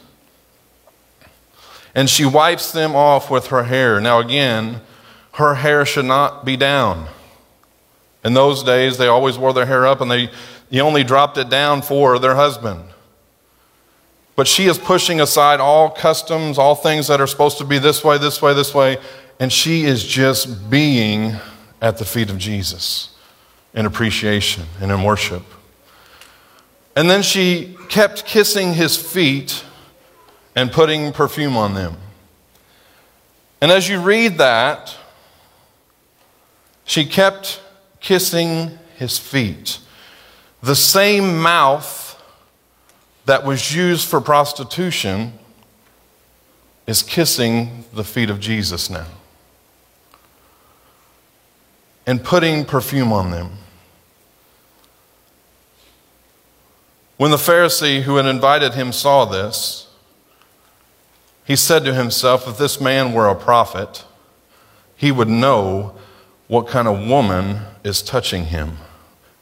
And 1.95 2.09
she 2.09 2.25
wipes 2.25 2.71
them 2.71 2.95
off 2.95 3.31
with 3.31 3.47
her 3.47 3.63
hair. 3.63 3.99
Now, 3.99 4.19
again, 4.19 4.81
her 5.33 5.55
hair 5.55 5.85
should 5.85 6.05
not 6.05 6.45
be 6.45 6.55
down. 6.55 7.07
In 8.23 8.33
those 8.33 8.63
days, 8.63 8.97
they 8.97 9.07
always 9.07 9.37
wore 9.37 9.53
their 9.53 9.65
hair 9.65 9.87
up 9.87 10.01
and 10.01 10.11
they, 10.11 10.29
they 10.69 10.81
only 10.81 11.03
dropped 11.03 11.37
it 11.37 11.49
down 11.49 11.81
for 11.81 12.19
their 12.19 12.35
husband. 12.35 12.83
But 14.35 14.47
she 14.47 14.67
is 14.67 14.77
pushing 14.77 15.19
aside 15.19 15.59
all 15.59 15.89
customs, 15.89 16.57
all 16.57 16.75
things 16.75 17.07
that 17.07 17.19
are 17.19 17.27
supposed 17.27 17.57
to 17.57 17.65
be 17.65 17.79
this 17.79 18.03
way, 18.03 18.17
this 18.17 18.41
way, 18.41 18.53
this 18.53 18.73
way, 18.73 18.97
and 19.39 19.51
she 19.51 19.85
is 19.85 20.05
just 20.05 20.69
being 20.69 21.35
at 21.81 21.97
the 21.97 22.05
feet 22.05 22.29
of 22.29 22.37
Jesus 22.37 23.15
in 23.73 23.85
appreciation 23.85 24.65
and 24.81 24.91
in 24.91 25.03
worship. 25.03 25.43
And 26.95 27.09
then 27.09 27.21
she 27.21 27.77
kept 27.87 28.25
kissing 28.25 28.73
his 28.73 28.97
feet 28.97 29.63
and 30.55 30.71
putting 30.71 31.11
perfume 31.13 31.55
on 31.55 31.73
them. 31.73 31.97
And 33.61 33.71
as 33.71 33.87
you 33.87 34.01
read 34.01 34.37
that, 34.37 34.95
she 36.85 37.05
kept 37.05 37.61
kissing 37.99 38.79
his 38.97 39.17
feet. 39.17 39.79
The 40.61 40.75
same 40.75 41.41
mouth 41.41 42.21
that 43.25 43.45
was 43.45 43.75
used 43.75 44.07
for 44.07 44.19
prostitution 44.19 45.33
is 46.87 47.03
kissing 47.03 47.85
the 47.93 48.03
feet 48.03 48.29
of 48.29 48.39
Jesus 48.39 48.89
now 48.89 49.05
and 52.09 52.23
putting 52.23 52.65
perfume 52.65 53.13
on 53.13 53.29
them. 53.29 53.51
When 57.17 57.29
the 57.29 57.37
Pharisee 57.37 58.01
who 58.01 58.15
had 58.15 58.25
invited 58.25 58.73
him 58.73 58.91
saw 58.91 59.25
this, 59.25 59.87
he 61.45 61.55
said 61.55 61.85
to 61.85 61.93
himself, 61.93 62.47
If 62.47 62.57
this 62.57 62.81
man 62.81 63.13
were 63.13 63.27
a 63.27 63.35
prophet, 63.35 64.05
he 64.95 65.11
would 65.11 65.27
know 65.27 65.93
what 66.47 66.67
kind 66.67 66.87
of 66.87 67.07
woman 67.07 67.59
is 67.83 68.01
touching 68.01 68.45
him. 68.45 68.77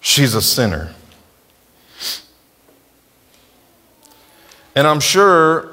She's 0.02 0.34
a 0.34 0.42
sinner. 0.42 0.94
And 4.76 4.86
I'm 4.86 5.00
sure 5.00 5.72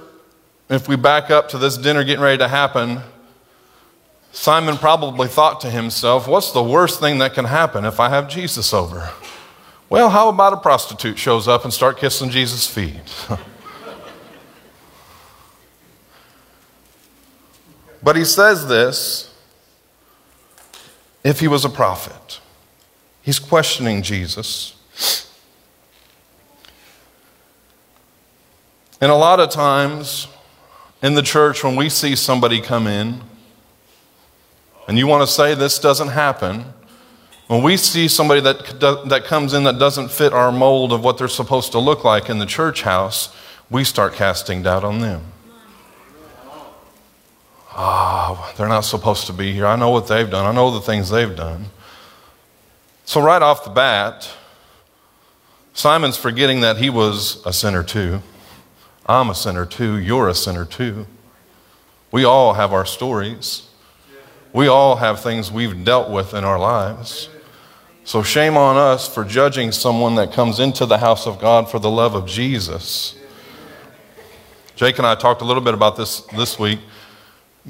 if 0.69 0.87
we 0.87 0.95
back 0.95 1.29
up 1.29 1.49
to 1.49 1.59
this 1.59 1.77
dinner 1.77 2.05
getting 2.05 2.23
ready 2.23 2.39
to 2.39 2.47
happen, 2.47 3.01
Simon 4.35 4.77
probably 4.77 5.29
thought 5.29 5.61
to 5.61 5.71
himself, 5.71 6.27
What's 6.27 6.51
the 6.51 6.63
worst 6.63 6.99
thing 6.99 7.19
that 7.19 7.35
can 7.35 7.45
happen 7.45 7.85
if 7.85 8.01
I 8.01 8.09
have 8.09 8.29
Jesus 8.29 8.75
over? 8.75 9.11
Well, 9.89 10.11
how 10.11 10.29
about 10.29 10.53
a 10.53 10.57
prostitute 10.57 11.17
shows 11.19 11.47
up 11.47 11.63
and 11.63 11.73
start 11.73 11.99
kissing 11.99 12.31
Jesus' 12.31 12.67
feet? 12.67 12.99
but 18.03 18.17
he 18.17 18.25
says 18.25 18.67
this 18.67 19.33
if 21.23 21.39
he 21.39 21.47
was 21.47 21.65
a 21.65 21.71
prophet. 21.71 22.41
He's 23.23 23.39
questioning 23.39 24.03
Jesus. 24.03 24.73
And 29.01 29.13
a 29.13 29.17
lot 29.17 29.39
of 29.39 29.51
times 29.51 30.27
in 31.03 31.15
the 31.15 31.23
church, 31.23 31.63
when 31.63 31.77
we 31.77 31.89
see 31.89 32.17
somebody 32.17 32.61
come 32.61 32.89
in, 32.89 33.23
and 34.87 34.99
you 34.99 35.07
want 35.07 35.27
to 35.27 35.33
say 35.33 35.55
this 35.55 35.79
doesn't 35.79 36.09
happen, 36.09 36.65
when 37.47 37.63
we 37.63 37.77
see 37.77 38.09
somebody 38.09 38.41
that, 38.41 38.81
that 39.09 39.25
comes 39.25 39.53
in 39.53 39.65
that 39.65 39.79
doesn't 39.79 40.11
fit 40.11 40.33
our 40.33 40.51
mold 40.51 40.93
of 40.93 41.05
what 41.05 41.19
they're 41.19 41.29
supposed 41.29 41.73
to 41.73 41.79
look 41.79 42.05
like 42.05 42.31
in 42.31 42.39
the 42.39 42.47
church 42.47 42.83
house, 42.83 43.35
we 43.71 43.85
start 43.85 44.15
casting 44.15 44.63
doubt 44.63 44.85
on 44.85 45.01
them. 45.01 45.23
Ah, 47.77 48.29
oh, 48.31 48.55
they're 48.57 48.69
not 48.69 48.83
supposed 48.83 49.27
to 49.27 49.33
be 49.33 49.53
here. 49.53 49.67
I 49.67 49.77
know 49.77 49.91
what 49.91 50.07
they've 50.07 50.31
done, 50.31 50.47
I 50.47 50.53
know 50.53 50.71
the 50.71 50.81
things 50.81 51.11
they've 51.11 51.35
done. 51.35 51.67
So, 53.05 53.21
right 53.21 53.43
off 53.43 53.65
the 53.65 53.71
bat, 53.71 54.31
Simon's 55.75 56.17
forgetting 56.17 56.61
that 56.61 56.79
he 56.79 56.89
was 56.89 57.45
a 57.45 57.53
sinner 57.53 57.83
too. 57.83 58.23
I'm 59.07 59.29
a 59.29 59.35
sinner 59.35 59.67
too. 59.67 59.99
You're 59.99 60.29
a 60.29 60.35
sinner 60.35 60.65
too. 60.65 61.07
We 62.11 62.25
all 62.25 62.55
have 62.55 62.73
our 62.73 62.87
stories. 62.87 63.64
We 64.55 64.69
all 64.69 64.97
have 64.97 65.21
things 65.21 65.51
we've 65.53 65.85
dealt 65.85 66.09
with 66.09 66.33
in 66.33 66.45
our 66.45 66.59
lives. 66.59 67.29
So, 68.05 68.23
shame 68.23 68.57
on 68.57 68.77
us 68.77 69.13
for 69.13 69.25
judging 69.25 69.73
someone 69.73 70.15
that 70.15 70.33
comes 70.33 70.61
into 70.61 70.87
the 70.87 70.99
house 70.99 71.27
of 71.27 71.41
God 71.41 71.69
for 71.71 71.79
the 71.79 71.91
love 71.91 72.15
of 72.15 72.27
Jesus. 72.27 73.17
Jake 74.77 74.99
and 74.99 75.07
I 75.07 75.17
talked 75.17 75.43
a 75.43 75.45
little 75.45 75.63
bit 75.63 75.75
about 75.75 75.97
this 75.97 76.21
this 76.37 76.59
week. 76.59 76.79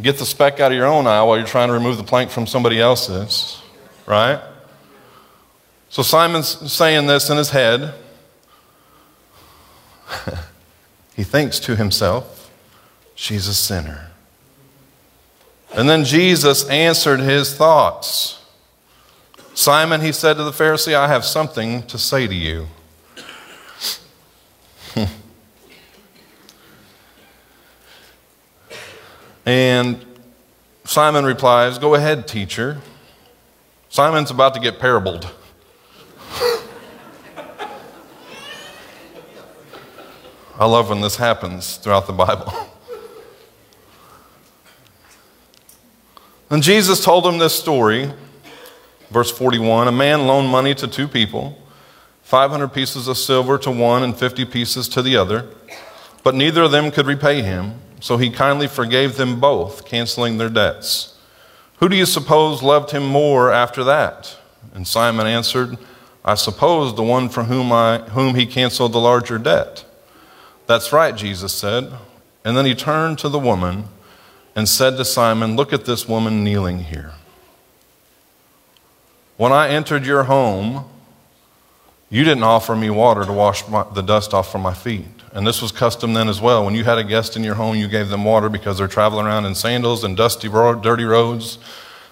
Get 0.01 0.19
the 0.19 0.27
speck 0.27 0.61
out 0.61 0.73
of 0.73 0.77
your 0.77 0.87
own 0.87 1.07
eye 1.07 1.23
while 1.23 1.39
you're 1.39 1.47
trying 1.47 1.69
to 1.69 1.75
remove 1.75 1.97
the 1.97 2.05
plank 2.05 2.31
from 2.31 2.47
somebody 2.47 2.81
else's, 2.81 3.63
right? 4.07 4.43
So, 5.89 6.03
Simon's 6.03 6.71
saying 6.71 7.07
this 7.07 7.31
in 7.31 7.39
his 7.39 7.51
head. 7.51 7.95
He 11.17 11.23
thinks 11.23 11.61
to 11.61 11.77
himself, 11.77 12.51
She's 13.15 13.47
a 13.47 13.55
sinner. 13.55 14.11
And 15.77 15.91
then 15.91 16.05
Jesus 16.05 16.69
answered 16.69 17.19
his 17.19 17.53
thoughts. 17.55 18.41
Simon, 19.55 20.01
he 20.01 20.13
said 20.13 20.37
to 20.37 20.45
the 20.45 20.53
Pharisee, 20.53 20.95
I 20.95 21.09
have 21.09 21.25
something 21.25 21.83
to 21.89 21.99
say 21.99 22.29
to 22.29 22.35
you. 22.35 22.69
and 29.45 30.05
Simon 30.85 31.25
replies, 31.25 31.79
Go 31.79 31.95
ahead, 31.95 32.29
teacher. 32.29 32.79
Simon's 33.89 34.31
about 34.31 34.55
to 34.55 34.61
get 34.61 34.79
parabled. 34.79 35.29
I 40.57 40.67
love 40.67 40.89
when 40.89 41.01
this 41.01 41.17
happens 41.17 41.79
throughout 41.79 42.07
the 42.07 42.13
Bible. 42.13 42.53
and 46.55 46.63
Jesus 46.63 47.05
told 47.05 47.27
him 47.27 47.39
this 47.39 47.53
story, 47.53 48.13
verse 49.11 49.29
41 49.29 49.89
A 49.89 49.93
man 49.93 50.29
loaned 50.29 50.49
money 50.51 50.73
to 50.77 50.87
two 50.87 51.09
people. 51.09 51.59
500 52.23 52.69
pieces 52.69 53.09
of 53.09 53.19
silver 53.19 53.59
to 53.59 53.73
one 53.73 54.05
and 54.05 54.17
50 54.17 54.45
pieces 54.45 54.87
to 54.91 55.03
the 55.03 55.17
other. 55.17 55.49
But 56.23 56.37
neither 56.37 56.63
of 56.63 56.71
them 56.71 56.93
could 56.93 57.07
repay 57.07 57.43
him, 57.43 57.81
so 57.99 58.19
he 58.19 58.31
kindly 58.31 58.69
forgave 58.69 59.17
them 59.17 59.41
both, 59.41 59.85
canceling 59.85 60.39
their 60.39 60.49
debts. 60.49 61.19
Who 61.79 61.89
do 61.89 61.97
you 61.97 62.07
suppose 62.07 62.63
loved 62.63 62.93
him 62.93 63.05
more 63.05 63.53
after 63.53 63.83
that? 63.83 64.39
And 64.75 64.87
Simon 64.87 65.27
answered, 65.27 65.77
I 66.25 66.37
suppose 66.37 66.95
the 66.95 67.03
one 67.03 67.31
from 67.31 67.47
whom, 67.47 67.73
I, 67.73 67.99
whom 68.11 68.37
he 68.37 68.47
canceled 68.47 68.93
the 68.93 69.01
larger 69.01 69.39
debt. 69.39 69.85
That's 70.69 70.93
right, 70.93 71.17
Jesus 71.17 71.53
said. 71.53 71.93
And 72.45 72.57
then 72.57 72.65
he 72.65 72.77
turned 72.77 73.19
to 73.19 73.29
the 73.29 73.41
woman 73.41 73.89
and 74.55 74.69
said 74.69 74.97
to 74.97 75.05
Simon, 75.05 75.57
Look 75.57 75.73
at 75.73 75.85
this 75.85 76.09
woman 76.09 76.45
kneeling 76.45 76.85
here. 76.85 77.13
When 79.37 79.53
I 79.53 79.69
entered 79.69 80.07
your 80.07 80.25
home, 80.25 80.89
you 82.09 82.23
didn't 82.23 82.45
offer 82.45 82.77
me 82.77 82.91
water 82.91 83.25
to 83.25 83.33
wash 83.33 83.67
my, 83.69 83.85
the 83.93 84.03
dust 84.03 84.33
off 84.33 84.53
from 84.53 84.63
my 84.63 84.75
feet. 84.75 85.07
And 85.33 85.45
this 85.45 85.61
was 85.61 85.73
custom 85.73 86.15
then 86.15 86.29
as 86.29 86.41
well. 86.41 86.65
When 86.65 86.77
you 86.77 86.85
had 86.85 86.99
a 86.99 87.03
guest 87.03 87.37
in 87.37 87.43
your 87.43 87.57
home, 87.57 87.77
you 87.77 87.89
gave 87.89 88.09
them 88.09 88.25
water 88.25 88.49
because 88.49 88.79
they're 88.79 88.87
traveling 88.87 89.27
around 89.27 89.47
in 89.47 89.57
sandals 89.57 90.05
and 90.05 90.17
dusty, 90.17 90.49
dirty 90.49 91.05
roads. 91.05 91.59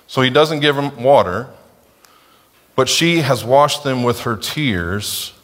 So 0.08 0.22
he 0.22 0.30
doesn't 0.30 0.58
give 0.58 0.74
them 0.74 1.00
water, 1.00 1.48
but 2.74 2.88
she 2.88 3.18
has 3.18 3.44
washed 3.44 3.84
them 3.84 4.02
with 4.02 4.22
her 4.22 4.36
tears 4.36 5.34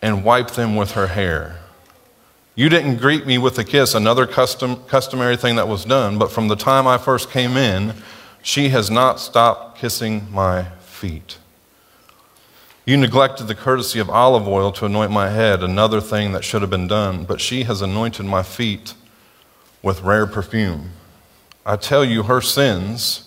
and 0.00 0.24
wiped 0.24 0.54
them 0.54 0.76
with 0.76 0.92
her 0.92 1.08
hair. 1.08 1.59
You 2.60 2.68
didn't 2.68 2.96
greet 2.96 3.24
me 3.24 3.38
with 3.38 3.58
a 3.58 3.64
kiss, 3.64 3.94
another 3.94 4.26
custom, 4.26 4.84
customary 4.84 5.38
thing 5.38 5.56
that 5.56 5.66
was 5.66 5.86
done, 5.86 6.18
but 6.18 6.30
from 6.30 6.48
the 6.48 6.56
time 6.56 6.86
I 6.86 6.98
first 6.98 7.30
came 7.30 7.56
in, 7.56 7.94
she 8.42 8.68
has 8.68 8.90
not 8.90 9.18
stopped 9.18 9.78
kissing 9.78 10.30
my 10.30 10.64
feet. 10.80 11.38
You 12.84 12.98
neglected 12.98 13.48
the 13.48 13.54
courtesy 13.54 13.98
of 13.98 14.10
olive 14.10 14.46
oil 14.46 14.72
to 14.72 14.84
anoint 14.84 15.10
my 15.10 15.30
head, 15.30 15.62
another 15.62 16.02
thing 16.02 16.32
that 16.32 16.44
should 16.44 16.60
have 16.60 16.68
been 16.68 16.86
done, 16.86 17.24
but 17.24 17.40
she 17.40 17.62
has 17.62 17.80
anointed 17.80 18.26
my 18.26 18.42
feet 18.42 18.92
with 19.80 20.02
rare 20.02 20.26
perfume. 20.26 20.90
I 21.64 21.76
tell 21.76 22.04
you, 22.04 22.24
her 22.24 22.42
sins, 22.42 23.26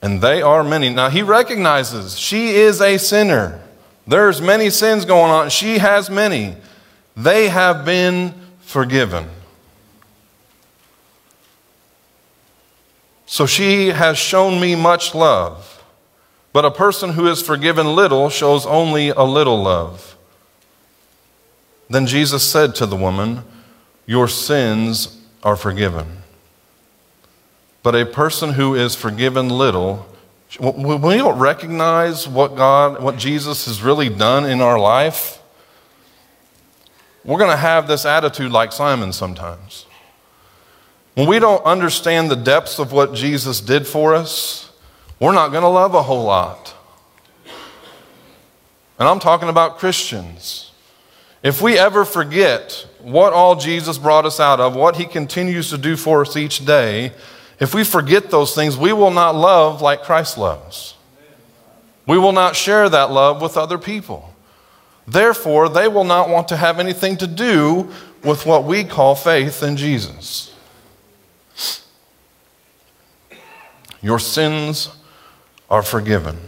and 0.00 0.22
they 0.22 0.40
are 0.40 0.64
many. 0.64 0.88
Now, 0.88 1.10
he 1.10 1.20
recognizes 1.20 2.18
she 2.18 2.52
is 2.52 2.80
a 2.80 2.96
sinner. 2.96 3.60
There's 4.06 4.40
many 4.40 4.70
sins 4.70 5.04
going 5.04 5.30
on. 5.30 5.50
She 5.50 5.76
has 5.76 6.08
many. 6.08 6.56
They 7.14 7.50
have 7.50 7.84
been 7.84 8.32
forgiven. 8.72 9.28
So 13.26 13.46
she 13.46 13.88
has 13.88 14.18
shown 14.18 14.60
me 14.60 14.74
much 14.74 15.14
love. 15.14 15.84
But 16.52 16.64
a 16.64 16.70
person 16.70 17.10
who 17.10 17.26
is 17.28 17.40
forgiven 17.42 17.94
little 17.94 18.28
shows 18.28 18.66
only 18.66 19.10
a 19.10 19.22
little 19.22 19.62
love. 19.62 20.16
Then 21.88 22.06
Jesus 22.06 22.42
said 22.42 22.74
to 22.76 22.86
the 22.86 22.96
woman, 22.96 23.44
Your 24.06 24.28
sins 24.28 25.18
are 25.42 25.56
forgiven. 25.56 26.18
But 27.82 27.94
a 27.94 28.06
person 28.06 28.54
who 28.54 28.74
is 28.74 28.94
forgiven 28.94 29.48
little, 29.48 30.06
when 30.58 31.02
we 31.02 31.16
don't 31.16 31.38
recognize 31.38 32.28
what 32.28 32.56
God, 32.56 33.02
what 33.02 33.16
Jesus 33.16 33.66
has 33.66 33.82
really 33.82 34.08
done 34.08 34.46
in 34.46 34.60
our 34.60 34.78
life, 34.78 35.41
we're 37.24 37.38
going 37.38 37.50
to 37.50 37.56
have 37.56 37.86
this 37.86 38.04
attitude 38.04 38.50
like 38.50 38.72
Simon 38.72 39.12
sometimes. 39.12 39.86
When 41.14 41.28
we 41.28 41.38
don't 41.38 41.64
understand 41.64 42.30
the 42.30 42.36
depths 42.36 42.78
of 42.78 42.92
what 42.92 43.14
Jesus 43.14 43.60
did 43.60 43.86
for 43.86 44.14
us, 44.14 44.72
we're 45.20 45.32
not 45.32 45.50
going 45.50 45.62
to 45.62 45.68
love 45.68 45.94
a 45.94 46.02
whole 46.02 46.24
lot. 46.24 46.74
And 48.98 49.08
I'm 49.08 49.20
talking 49.20 49.48
about 49.48 49.78
Christians. 49.78 50.72
If 51.42 51.60
we 51.60 51.78
ever 51.78 52.04
forget 52.04 52.86
what 53.00 53.32
all 53.32 53.56
Jesus 53.56 53.98
brought 53.98 54.24
us 54.24 54.40
out 54.40 54.60
of, 54.60 54.74
what 54.74 54.96
he 54.96 55.04
continues 55.04 55.70
to 55.70 55.78
do 55.78 55.96
for 55.96 56.22
us 56.22 56.36
each 56.36 56.64
day, 56.64 57.12
if 57.60 57.74
we 57.74 57.84
forget 57.84 58.30
those 58.30 58.54
things, 58.54 58.76
we 58.76 58.92
will 58.92 59.10
not 59.10 59.34
love 59.34 59.82
like 59.82 60.02
Christ 60.02 60.38
loves. 60.38 60.94
We 62.06 62.18
will 62.18 62.32
not 62.32 62.56
share 62.56 62.88
that 62.88 63.10
love 63.10 63.40
with 63.42 63.56
other 63.56 63.78
people. 63.78 64.31
Therefore, 65.06 65.68
they 65.68 65.88
will 65.88 66.04
not 66.04 66.28
want 66.28 66.48
to 66.48 66.56
have 66.56 66.78
anything 66.78 67.16
to 67.18 67.26
do 67.26 67.90
with 68.22 68.46
what 68.46 68.64
we 68.64 68.84
call 68.84 69.14
faith 69.14 69.62
in 69.62 69.76
Jesus. 69.76 70.54
Your 74.00 74.18
sins 74.18 74.90
are 75.70 75.82
forgiven. 75.82 76.38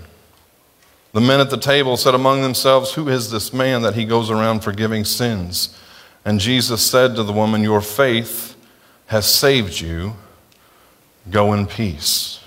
The 1.12 1.20
men 1.20 1.40
at 1.40 1.50
the 1.50 1.56
table 1.56 1.96
said 1.96 2.14
among 2.14 2.42
themselves, 2.42 2.94
Who 2.94 3.08
is 3.08 3.30
this 3.30 3.52
man 3.52 3.82
that 3.82 3.94
he 3.94 4.04
goes 4.04 4.30
around 4.30 4.60
forgiving 4.60 5.04
sins? 5.04 5.78
And 6.24 6.40
Jesus 6.40 6.82
said 6.82 7.14
to 7.16 7.22
the 7.22 7.32
woman, 7.32 7.62
Your 7.62 7.80
faith 7.80 8.56
has 9.06 9.26
saved 9.26 9.80
you. 9.80 10.14
Go 11.30 11.52
in 11.52 11.66
peace. 11.66 12.40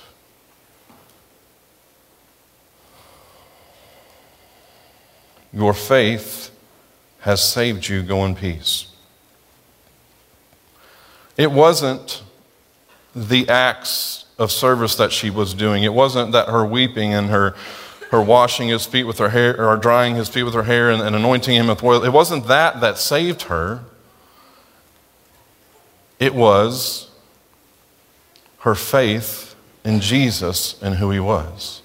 Your 5.53 5.73
faith 5.73 6.51
has 7.19 7.43
saved 7.43 7.87
you. 7.87 8.03
Go 8.03 8.25
in 8.25 8.35
peace. 8.35 8.87
It 11.35 11.51
wasn't 11.51 12.23
the 13.15 13.47
acts 13.49 14.25
of 14.37 14.51
service 14.51 14.95
that 14.95 15.11
she 15.11 15.29
was 15.29 15.53
doing. 15.53 15.83
It 15.83 15.93
wasn't 15.93 16.31
that 16.31 16.49
her 16.49 16.65
weeping 16.65 17.13
and 17.13 17.29
her, 17.29 17.55
her 18.11 18.21
washing 18.21 18.69
his 18.69 18.85
feet 18.85 19.05
with 19.05 19.17
her 19.19 19.29
hair, 19.29 19.59
or 19.59 19.75
drying 19.77 20.15
his 20.15 20.29
feet 20.29 20.43
with 20.43 20.53
her 20.53 20.63
hair 20.63 20.89
and, 20.89 21.01
and 21.01 21.15
anointing 21.15 21.55
him 21.55 21.67
with 21.67 21.83
oil. 21.83 22.03
It 22.03 22.13
wasn't 22.13 22.47
that 22.47 22.81
that 22.81 22.97
saved 22.97 23.43
her. 23.43 23.83
It 26.19 26.33
was 26.33 27.09
her 28.59 28.75
faith 28.75 29.55
in 29.83 29.99
Jesus 29.99 30.81
and 30.81 30.95
who 30.95 31.11
he 31.11 31.19
was. 31.19 31.81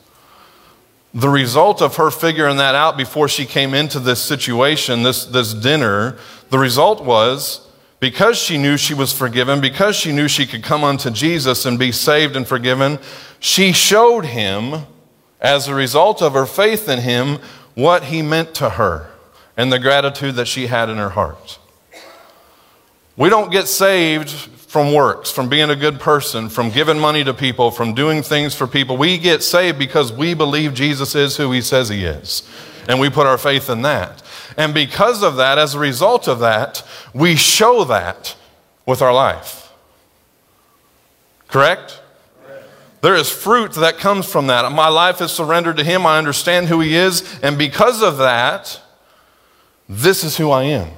The 1.14 1.28
result 1.28 1.82
of 1.82 1.96
her 1.96 2.10
figuring 2.10 2.56
that 2.56 2.74
out 2.74 2.96
before 2.96 3.28
she 3.28 3.44
came 3.44 3.74
into 3.74 4.00
this 4.00 4.22
situation, 4.22 5.02
this, 5.02 5.26
this 5.26 5.52
dinner, 5.52 6.16
the 6.48 6.58
result 6.58 7.04
was 7.04 7.68
because 8.00 8.38
she 8.38 8.58
knew 8.58 8.76
she 8.76 8.94
was 8.94 9.12
forgiven, 9.12 9.60
because 9.60 9.94
she 9.94 10.10
knew 10.10 10.26
she 10.26 10.46
could 10.46 10.62
come 10.62 10.82
unto 10.82 11.10
Jesus 11.10 11.66
and 11.66 11.78
be 11.78 11.92
saved 11.92 12.34
and 12.34 12.48
forgiven, 12.48 12.98
she 13.38 13.72
showed 13.72 14.24
him, 14.24 14.86
as 15.40 15.68
a 15.68 15.74
result 15.74 16.22
of 16.22 16.32
her 16.32 16.46
faith 16.46 16.88
in 16.88 17.00
him, 17.00 17.38
what 17.74 18.04
he 18.04 18.22
meant 18.22 18.54
to 18.54 18.70
her 18.70 19.10
and 19.56 19.72
the 19.72 19.78
gratitude 19.78 20.34
that 20.36 20.48
she 20.48 20.66
had 20.66 20.88
in 20.88 20.96
her 20.96 21.10
heart. 21.10 21.58
We 23.16 23.28
don't 23.28 23.52
get 23.52 23.68
saved 23.68 24.30
from 24.72 24.94
works, 24.94 25.30
from 25.30 25.50
being 25.50 25.68
a 25.68 25.76
good 25.76 26.00
person, 26.00 26.48
from 26.48 26.70
giving 26.70 26.98
money 26.98 27.22
to 27.22 27.34
people, 27.34 27.70
from 27.70 27.92
doing 27.92 28.22
things 28.22 28.54
for 28.54 28.66
people. 28.66 28.96
We 28.96 29.18
get 29.18 29.42
saved 29.42 29.78
because 29.78 30.10
we 30.10 30.32
believe 30.32 30.72
Jesus 30.72 31.14
is 31.14 31.36
who 31.36 31.52
he 31.52 31.60
says 31.60 31.90
he 31.90 32.06
is. 32.06 32.42
And 32.88 32.98
we 32.98 33.10
put 33.10 33.26
our 33.26 33.36
faith 33.36 33.68
in 33.68 33.82
that. 33.82 34.22
And 34.56 34.72
because 34.72 35.22
of 35.22 35.36
that, 35.36 35.58
as 35.58 35.74
a 35.74 35.78
result 35.78 36.26
of 36.26 36.38
that, 36.38 36.82
we 37.12 37.36
show 37.36 37.84
that 37.84 38.34
with 38.86 39.02
our 39.02 39.12
life. 39.12 39.70
Correct? 41.48 42.00
There 43.02 43.14
is 43.14 43.28
fruit 43.28 43.72
that 43.72 43.98
comes 43.98 44.24
from 44.24 44.46
that. 44.46 44.72
My 44.72 44.88
life 44.88 45.20
is 45.20 45.32
surrendered 45.32 45.76
to 45.76 45.84
Him. 45.84 46.06
I 46.06 46.16
understand 46.16 46.68
who 46.68 46.80
He 46.80 46.94
is. 46.94 47.38
And 47.42 47.58
because 47.58 48.02
of 48.02 48.16
that, 48.16 48.80
this 49.86 50.24
is 50.24 50.38
who 50.38 50.50
I 50.50 50.62
am. 50.62 50.88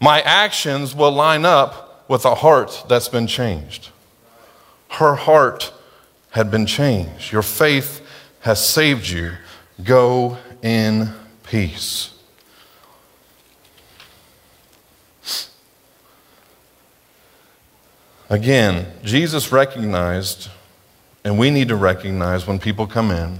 My 0.00 0.20
actions 0.20 0.94
will 0.94 1.10
line 1.10 1.44
up 1.44 1.85
with 2.08 2.24
a 2.24 2.36
heart 2.36 2.84
that's 2.88 3.08
been 3.08 3.26
changed. 3.26 3.90
Her 4.90 5.14
heart 5.14 5.72
had 6.30 6.50
been 6.50 6.66
changed. 6.66 7.32
Your 7.32 7.42
faith 7.42 8.06
has 8.40 8.64
saved 8.64 9.08
you. 9.08 9.32
Go 9.82 10.38
in 10.62 11.12
peace. 11.42 12.12
Again, 18.28 18.92
Jesus 19.04 19.52
recognized, 19.52 20.48
and 21.24 21.38
we 21.38 21.50
need 21.50 21.68
to 21.68 21.76
recognize 21.76 22.46
when 22.46 22.58
people 22.58 22.86
come 22.86 23.10
in 23.10 23.38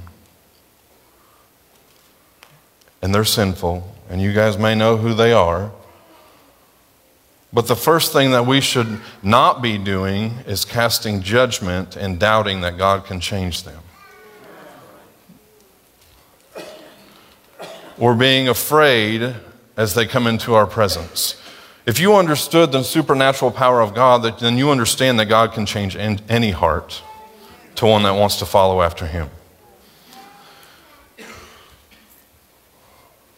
and 3.03 3.14
they're 3.14 3.25
sinful, 3.25 3.95
and 4.09 4.21
you 4.21 4.33
guys 4.33 4.57
may 4.59 4.75
know 4.75 4.97
who 4.97 5.12
they 5.12 5.33
are. 5.33 5.73
But 7.57 7.69
the 7.69 7.75
first 7.75 8.13
thing 8.13 8.33
that 8.33 8.45
we 8.45 8.61
should 8.61 9.01
not 9.23 9.63
be 9.63 9.79
doing 9.79 10.33
is 10.47 10.67
casting 10.67 11.23
judgment 11.23 11.97
and 11.97 12.21
doubting 12.21 12.61
that 12.61 12.77
God 12.77 13.07
can 13.07 13.19
change 13.19 13.63
them. 13.63 13.83
Or 17.99 18.15
being 18.15 18.47
afraid 18.47 19.37
as 19.75 19.95
they 19.95 20.05
come 20.05 20.27
into 20.27 20.53
our 20.53 20.67
presence. 20.67 21.41
If 21.87 21.99
you 21.99 22.15
understood 22.15 22.73
the 22.73 22.83
supernatural 22.83 23.53
power 23.53 23.81
of 23.81 23.95
God, 23.95 24.39
then 24.39 24.59
you 24.59 24.69
understand 24.69 25.19
that 25.19 25.25
God 25.25 25.55
can 25.55 25.65
change 25.65 25.97
any 25.97 26.51
heart 26.51 27.03
to 27.77 27.87
one 27.87 28.03
that 28.03 28.13
wants 28.13 28.39
to 28.41 28.45
follow 28.45 28.83
after 28.83 29.07
Him. 29.07 29.31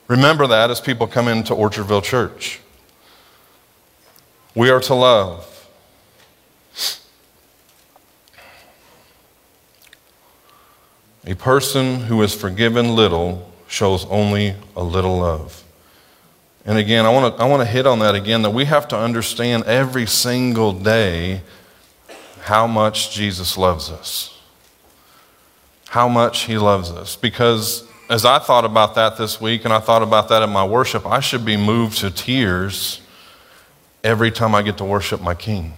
Remember 0.09 0.49
that 0.49 0.73
as 0.73 0.81
people 0.81 1.07
come 1.07 1.29
into 1.29 1.55
Orchardville 1.55 2.03
Church. 2.03 2.59
We 4.59 4.71
are 4.71 4.81
to 4.81 4.95
love. 4.95 5.69
A 11.25 11.37
person 11.37 12.01
who 12.01 12.21
is 12.23 12.35
forgiven 12.35 12.97
little 12.97 13.53
shows 13.69 14.05
only 14.07 14.57
a 14.75 14.83
little 14.83 15.19
love. 15.19 15.63
And 16.67 16.77
again, 16.77 17.07
I 17.07 17.11
want 17.11 17.37
to 17.37 17.41
I 17.41 17.47
want 17.47 17.63
to 17.63 17.67
hit 17.67 17.87
on 17.87 18.01
that 18.01 18.17
again 18.17 18.43
that 18.43 18.51
we 18.51 18.65
have 18.65 18.89
to 18.89 18.99
understand 18.99 19.63
every 19.63 20.07
single 20.07 20.73
day 20.73 21.43
how 22.41 22.67
much 22.67 23.13
Jesus 23.13 23.57
loves 23.57 23.91
us. 23.91 24.37
How 25.91 26.09
much 26.09 26.47
he 26.47 26.59
loves 26.59 26.91
us 26.91 27.15
because 27.15 27.87
as 28.11 28.25
I 28.25 28.41
thought 28.41 28.65
about 28.65 28.97
that 28.97 29.19
this 29.19 29.41
week 29.41 29.65
and 29.65 29.73
I 29.73 29.79
thought 29.79 30.03
about 30.03 30.29
that 30.31 30.43
in 30.43 30.51
my 30.51 30.65
worship, 30.65 31.07
I 31.07 31.21
should 31.21 31.45
be 31.45 31.57
moved 31.57 31.99
to 31.99 32.11
tears 32.11 33.03
every 34.05 34.31
time 34.31 34.55
I 34.55 34.63
get 34.63 34.79
to 34.79 34.85
worship 34.85 35.21
my 35.21 35.35
king. 35.35 35.75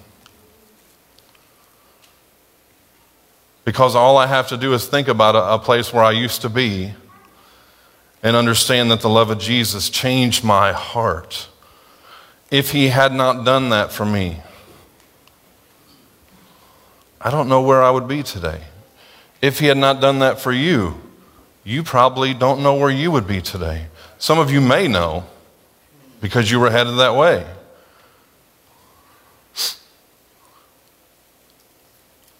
Because 3.64 3.94
all 3.94 4.16
I 4.16 4.26
have 4.26 4.48
to 4.48 4.56
do 4.56 4.72
is 4.72 4.86
think 4.86 5.08
about 5.08 5.34
a, 5.36 5.54
a, 5.54 5.58
place 5.58 5.92
where 5.92 6.02
I 6.02 6.12
used 6.12 6.42
to 6.42 6.48
be 6.48 6.92
and 8.22 8.34
understand 8.34 8.90
that 8.90 9.00
the 9.00 9.08
love 9.08 9.30
of 9.30 9.38
Jesus 9.38 9.90
changed 9.90 10.42
my 10.42 10.72
heart. 10.72 11.48
If 12.50 12.72
he 12.72 12.88
had 12.88 13.12
not 13.12 13.44
done 13.44 13.68
that 13.68 13.92
for 13.92 14.04
me, 14.04 14.40
I 17.20 17.30
don't 17.30 17.48
know 17.48 17.62
where 17.62 17.82
I 17.82 17.90
would 17.90 18.08
be 18.08 18.22
today. 18.22 18.62
If 19.42 19.60
he 19.60 19.66
had 19.66 19.76
not 19.76 20.00
done 20.00 20.18
that 20.18 20.40
for 20.40 20.52
you, 20.52 21.00
you 21.62 21.82
probably 21.82 22.34
don't 22.34 22.62
know 22.62 22.74
where 22.74 22.90
you 22.90 23.10
would 23.10 23.26
be 23.26 23.40
today. 23.40 23.86
Some 24.18 24.38
of 24.38 24.50
you 24.50 24.60
may 24.60 24.88
know 24.88 25.24
because 26.20 26.50
you 26.50 26.58
were 26.58 26.70
headed 26.70 26.98
that 26.98 27.14
way. 27.14 27.46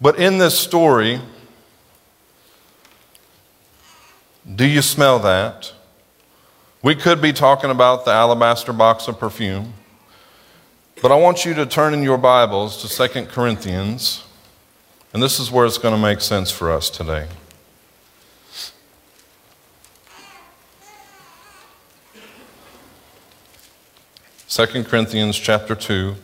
But 0.00 0.18
in 0.18 0.38
this 0.38 0.58
story, 0.58 1.20
do 4.54 4.66
you 4.66 4.80
smell 4.80 5.18
that? 5.18 5.72
We 6.82 6.94
could 6.94 7.20
be 7.20 7.34
talking 7.34 7.70
about 7.70 8.06
the 8.06 8.10
alabaster 8.10 8.72
box 8.72 9.08
of 9.08 9.18
perfume, 9.18 9.74
but 11.02 11.12
I 11.12 11.16
want 11.16 11.44
you 11.44 11.52
to 11.54 11.66
turn 11.66 11.92
in 11.92 12.02
your 12.02 12.16
Bibles 12.16 12.80
to 12.82 13.08
2 13.08 13.26
Corinthians, 13.26 14.24
and 15.12 15.22
this 15.22 15.38
is 15.38 15.50
where 15.50 15.66
it's 15.66 15.76
going 15.76 15.94
to 15.94 16.00
make 16.00 16.22
sense 16.22 16.50
for 16.50 16.72
us 16.72 16.88
today. 16.88 17.28
Second 24.46 24.86
Corinthians 24.86 25.38
chapter 25.38 25.74
2. 25.74 26.16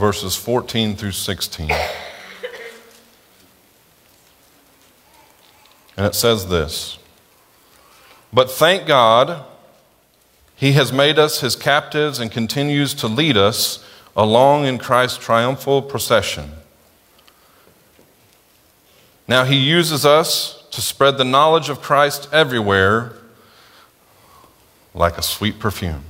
Verses 0.00 0.34
14 0.34 0.96
through 0.96 1.12
16. 1.12 1.70
And 5.94 6.06
it 6.06 6.14
says 6.14 6.48
this 6.48 6.98
But 8.32 8.50
thank 8.50 8.86
God, 8.86 9.44
He 10.56 10.72
has 10.72 10.90
made 10.90 11.18
us 11.18 11.42
His 11.42 11.54
captives 11.54 12.18
and 12.18 12.32
continues 12.32 12.94
to 12.94 13.08
lead 13.08 13.36
us 13.36 13.84
along 14.16 14.64
in 14.64 14.78
Christ's 14.78 15.18
triumphal 15.18 15.82
procession. 15.82 16.52
Now 19.28 19.44
He 19.44 19.56
uses 19.56 20.06
us 20.06 20.64
to 20.70 20.80
spread 20.80 21.18
the 21.18 21.24
knowledge 21.24 21.68
of 21.68 21.82
Christ 21.82 22.26
everywhere 22.32 23.16
like 24.94 25.18
a 25.18 25.22
sweet 25.22 25.58
perfume. 25.58 26.04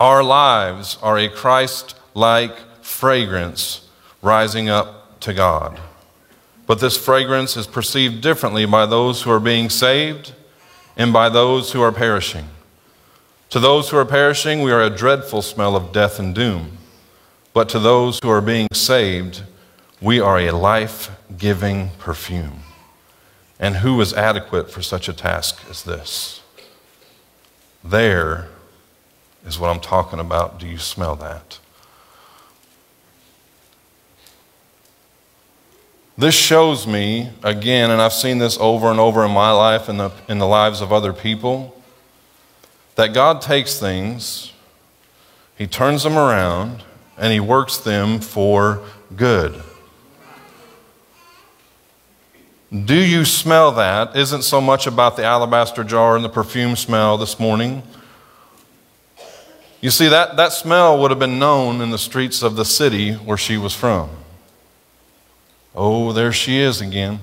Our 0.00 0.24
lives 0.24 0.96
are 1.02 1.18
a 1.18 1.28
Christ 1.28 1.94
like 2.14 2.56
fragrance 2.82 3.86
rising 4.22 4.70
up 4.70 5.20
to 5.20 5.34
God. 5.34 5.78
But 6.66 6.80
this 6.80 6.96
fragrance 6.96 7.54
is 7.54 7.66
perceived 7.66 8.22
differently 8.22 8.64
by 8.64 8.86
those 8.86 9.22
who 9.22 9.30
are 9.30 9.40
being 9.40 9.68
saved 9.68 10.32
and 10.96 11.12
by 11.12 11.28
those 11.28 11.72
who 11.72 11.82
are 11.82 11.92
perishing. 11.92 12.46
To 13.50 13.60
those 13.60 13.90
who 13.90 13.98
are 13.98 14.06
perishing, 14.06 14.62
we 14.62 14.72
are 14.72 14.82
a 14.82 14.88
dreadful 14.88 15.42
smell 15.42 15.76
of 15.76 15.92
death 15.92 16.18
and 16.18 16.34
doom. 16.34 16.78
But 17.52 17.68
to 17.70 17.78
those 17.78 18.20
who 18.22 18.30
are 18.30 18.40
being 18.40 18.68
saved, 18.72 19.42
we 20.00 20.18
are 20.18 20.38
a 20.38 20.52
life 20.52 21.10
giving 21.36 21.90
perfume. 21.98 22.60
And 23.58 23.76
who 23.76 24.00
is 24.00 24.14
adequate 24.14 24.70
for 24.70 24.80
such 24.80 25.10
a 25.10 25.12
task 25.12 25.62
as 25.68 25.82
this? 25.82 26.40
There 27.84 28.48
is 29.44 29.58
what 29.58 29.70
I'm 29.70 29.80
talking 29.80 30.20
about. 30.20 30.58
Do 30.58 30.66
you 30.66 30.78
smell 30.78 31.16
that? 31.16 31.58
This 36.18 36.34
shows 36.34 36.86
me, 36.86 37.30
again, 37.42 37.90
and 37.90 38.02
I've 38.02 38.12
seen 38.12 38.38
this 38.38 38.58
over 38.58 38.90
and 38.90 39.00
over 39.00 39.24
in 39.24 39.30
my 39.30 39.52
life 39.52 39.88
and 39.88 39.98
the, 39.98 40.12
in 40.28 40.38
the 40.38 40.46
lives 40.46 40.82
of 40.82 40.92
other 40.92 41.14
people, 41.14 41.74
that 42.96 43.14
God 43.14 43.40
takes 43.40 43.80
things, 43.80 44.52
He 45.56 45.66
turns 45.66 46.02
them 46.02 46.18
around, 46.18 46.82
and 47.16 47.32
He 47.32 47.40
works 47.40 47.78
them 47.78 48.20
for 48.20 48.84
good. 49.16 49.62
Do 52.70 52.94
you 52.94 53.24
smell 53.24 53.72
that? 53.72 54.14
Isn't 54.14 54.42
so 54.42 54.60
much 54.60 54.86
about 54.86 55.16
the 55.16 55.24
alabaster 55.24 55.82
jar 55.84 56.16
and 56.16 56.24
the 56.24 56.28
perfume 56.28 56.76
smell 56.76 57.16
this 57.16 57.40
morning. 57.40 57.82
You 59.80 59.90
see, 59.90 60.08
that, 60.08 60.36
that 60.36 60.52
smell 60.52 60.98
would 60.98 61.10
have 61.10 61.18
been 61.18 61.38
known 61.38 61.80
in 61.80 61.90
the 61.90 61.98
streets 61.98 62.42
of 62.42 62.56
the 62.56 62.64
city 62.64 63.14
where 63.14 63.36
she 63.36 63.56
was 63.56 63.74
from. 63.74 64.10
Oh, 65.74 66.12
there 66.12 66.32
she 66.32 66.58
is 66.58 66.80
again. 66.80 67.20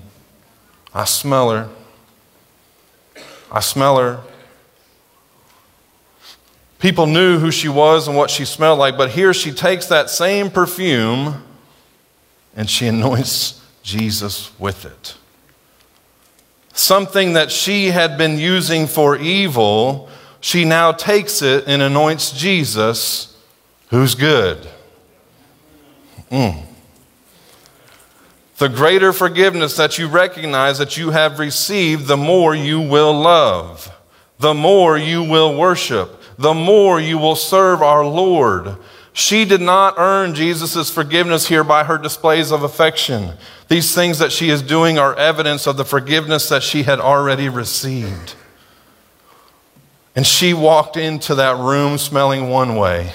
I 0.93 1.05
smell 1.05 1.51
her. 1.51 1.70
I 3.51 3.60
smell 3.60 3.97
her. 3.97 4.22
People 6.80 7.05
knew 7.05 7.39
who 7.39 7.51
she 7.51 7.70
was 7.70 8.08
and 8.08 8.18
what 8.18 8.30
she 8.30 8.45
smelled 8.45 8.80
like, 8.80 8.97
but 8.97 9.12
here 9.12 9.34
she 9.34 9.51
takes 9.51 9.88
that 9.88 10.10
same 10.10 10.49
perfume 10.49 11.43
and 12.55 12.70
she 12.70 12.88
anoints 12.88 13.62
Jesus 13.84 14.51
with 14.60 14.86
it 14.86 15.18
something 16.78 17.34
that 17.34 17.51
she 17.51 17.88
had 17.88 18.18
been 18.18 18.38
using 18.38 18.88
for 18.88 19.18
evil, 19.18 20.10
she 20.48 20.64
now 20.64 20.93
takes 20.93 21.41
it 21.41 21.66
and 21.68 21.82
anoints 21.82 22.32
Jesus, 22.32 23.38
who's 23.89 24.16
good. 24.16 24.66
Mm. 26.32 26.64
The 28.58 28.70
greater 28.70 29.12
forgiveness 29.12 29.76
that 29.76 29.98
you 29.98 30.08
recognize 30.08 30.78
that 30.78 30.95
you 30.95 31.10
have 31.10 31.39
received, 31.39 32.08
the 32.08 32.16
more 32.16 32.56
you 32.56 32.80
will 32.80 33.12
love, 33.14 33.93
the 34.39 34.54
more 34.54 34.98
you 34.98 35.22
will 35.22 35.54
worship, 35.54 36.18
the 36.38 36.54
more 36.54 36.98
you 36.98 37.18
will 37.18 37.36
serve 37.36 37.82
our 37.82 38.06
Lord. 38.06 38.78
She 39.12 39.43
did 39.43 39.60
not 39.60 39.95
earn 39.98 40.34
Jesus' 40.34 40.89
forgiveness 40.89 41.50
here 41.50 41.66
by 41.66 41.84
her 41.84 41.98
displays 41.98 42.54
of 42.54 42.64
affection. 42.64 43.34
These 43.68 43.93
things 43.93 44.18
that 44.20 44.32
she 44.32 44.50
is 44.50 44.62
doing 44.62 44.98
are 44.98 45.14
evidence 45.16 45.68
of 45.68 45.76
the 45.76 45.84
forgiveness 45.84 46.48
that 46.48 46.64
she 46.64 46.84
had 46.84 47.02
already 47.02 47.50
received. 47.50 48.36
And 50.18 50.26
she 50.26 50.55
walked 50.55 50.97
into 50.97 51.36
that 51.36 51.57
room 51.57 51.99
smelling 51.99 52.49
one 52.49 52.76
way. 52.76 53.11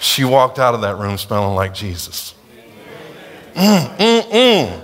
She 0.00 0.24
walked 0.24 0.58
out 0.58 0.74
of 0.74 0.80
that 0.80 0.96
room 0.96 1.18
smelling 1.18 1.54
like 1.54 1.74
Jesus. 1.74 2.34
Mm, 3.54 3.96
mm, 3.98 4.22
mm. 4.22 4.82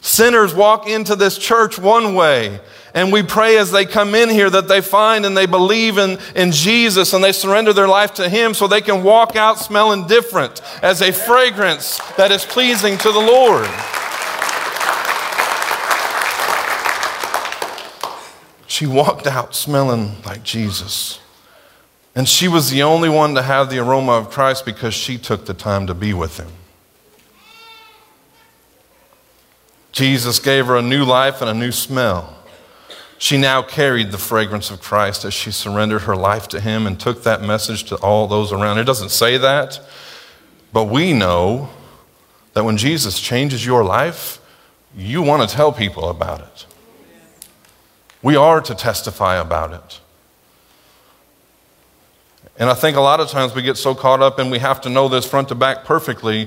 Sinners 0.00 0.52
walk 0.52 0.88
into 0.88 1.14
this 1.14 1.38
church 1.38 1.78
one 1.78 2.16
way 2.16 2.58
and 2.94 3.12
we 3.12 3.22
pray 3.22 3.56
as 3.56 3.70
they 3.70 3.84
come 3.84 4.16
in 4.16 4.28
here 4.28 4.50
that 4.50 4.66
they 4.66 4.80
find 4.80 5.24
and 5.24 5.36
they 5.36 5.46
believe 5.46 5.98
in, 5.98 6.18
in 6.34 6.50
Jesus 6.50 7.12
and 7.12 7.22
they 7.22 7.30
surrender 7.30 7.72
their 7.72 7.88
life 7.88 8.14
to 8.14 8.28
Him 8.28 8.54
so 8.54 8.66
they 8.66 8.80
can 8.80 9.04
walk 9.04 9.36
out 9.36 9.60
smelling 9.60 10.08
different 10.08 10.60
as 10.82 11.00
a 11.00 11.12
fragrance 11.12 11.98
that 12.16 12.32
is 12.32 12.44
pleasing 12.44 12.98
to 12.98 13.12
the 13.12 13.20
Lord. 13.20 13.70
She 18.74 18.86
walked 18.86 19.28
out 19.28 19.54
smelling 19.54 20.20
like 20.24 20.42
Jesus. 20.42 21.20
And 22.12 22.28
she 22.28 22.48
was 22.48 22.72
the 22.72 22.82
only 22.82 23.08
one 23.08 23.36
to 23.36 23.42
have 23.42 23.70
the 23.70 23.78
aroma 23.78 24.14
of 24.14 24.30
Christ 24.30 24.64
because 24.64 24.94
she 24.94 25.16
took 25.16 25.46
the 25.46 25.54
time 25.54 25.86
to 25.86 25.94
be 25.94 26.12
with 26.12 26.40
Him. 26.40 26.48
Jesus 29.92 30.40
gave 30.40 30.66
her 30.66 30.74
a 30.74 30.82
new 30.82 31.04
life 31.04 31.40
and 31.40 31.48
a 31.48 31.54
new 31.54 31.70
smell. 31.70 32.36
She 33.16 33.36
now 33.36 33.62
carried 33.62 34.10
the 34.10 34.18
fragrance 34.18 34.72
of 34.72 34.82
Christ 34.82 35.24
as 35.24 35.32
she 35.32 35.52
surrendered 35.52 36.02
her 36.02 36.16
life 36.16 36.48
to 36.48 36.60
Him 36.60 36.84
and 36.84 36.98
took 36.98 37.22
that 37.22 37.42
message 37.42 37.84
to 37.84 37.96
all 37.98 38.26
those 38.26 38.52
around. 38.52 38.78
It 38.78 38.84
doesn't 38.86 39.10
say 39.10 39.38
that, 39.38 39.78
but 40.72 40.86
we 40.86 41.12
know 41.12 41.70
that 42.54 42.64
when 42.64 42.76
Jesus 42.76 43.20
changes 43.20 43.64
your 43.64 43.84
life, 43.84 44.40
you 44.96 45.22
want 45.22 45.48
to 45.48 45.56
tell 45.56 45.70
people 45.70 46.08
about 46.08 46.40
it. 46.40 46.66
We 48.24 48.36
are 48.36 48.62
to 48.62 48.74
testify 48.74 49.36
about 49.36 49.74
it. 49.74 50.00
And 52.58 52.70
I 52.70 52.74
think 52.74 52.96
a 52.96 53.00
lot 53.02 53.20
of 53.20 53.28
times 53.28 53.54
we 53.54 53.60
get 53.60 53.76
so 53.76 53.94
caught 53.94 54.22
up 54.22 54.38
and 54.38 54.50
we 54.50 54.60
have 54.60 54.80
to 54.80 54.88
know 54.88 55.08
this 55.08 55.26
front 55.26 55.48
to 55.48 55.54
back 55.54 55.84
perfectly 55.84 56.46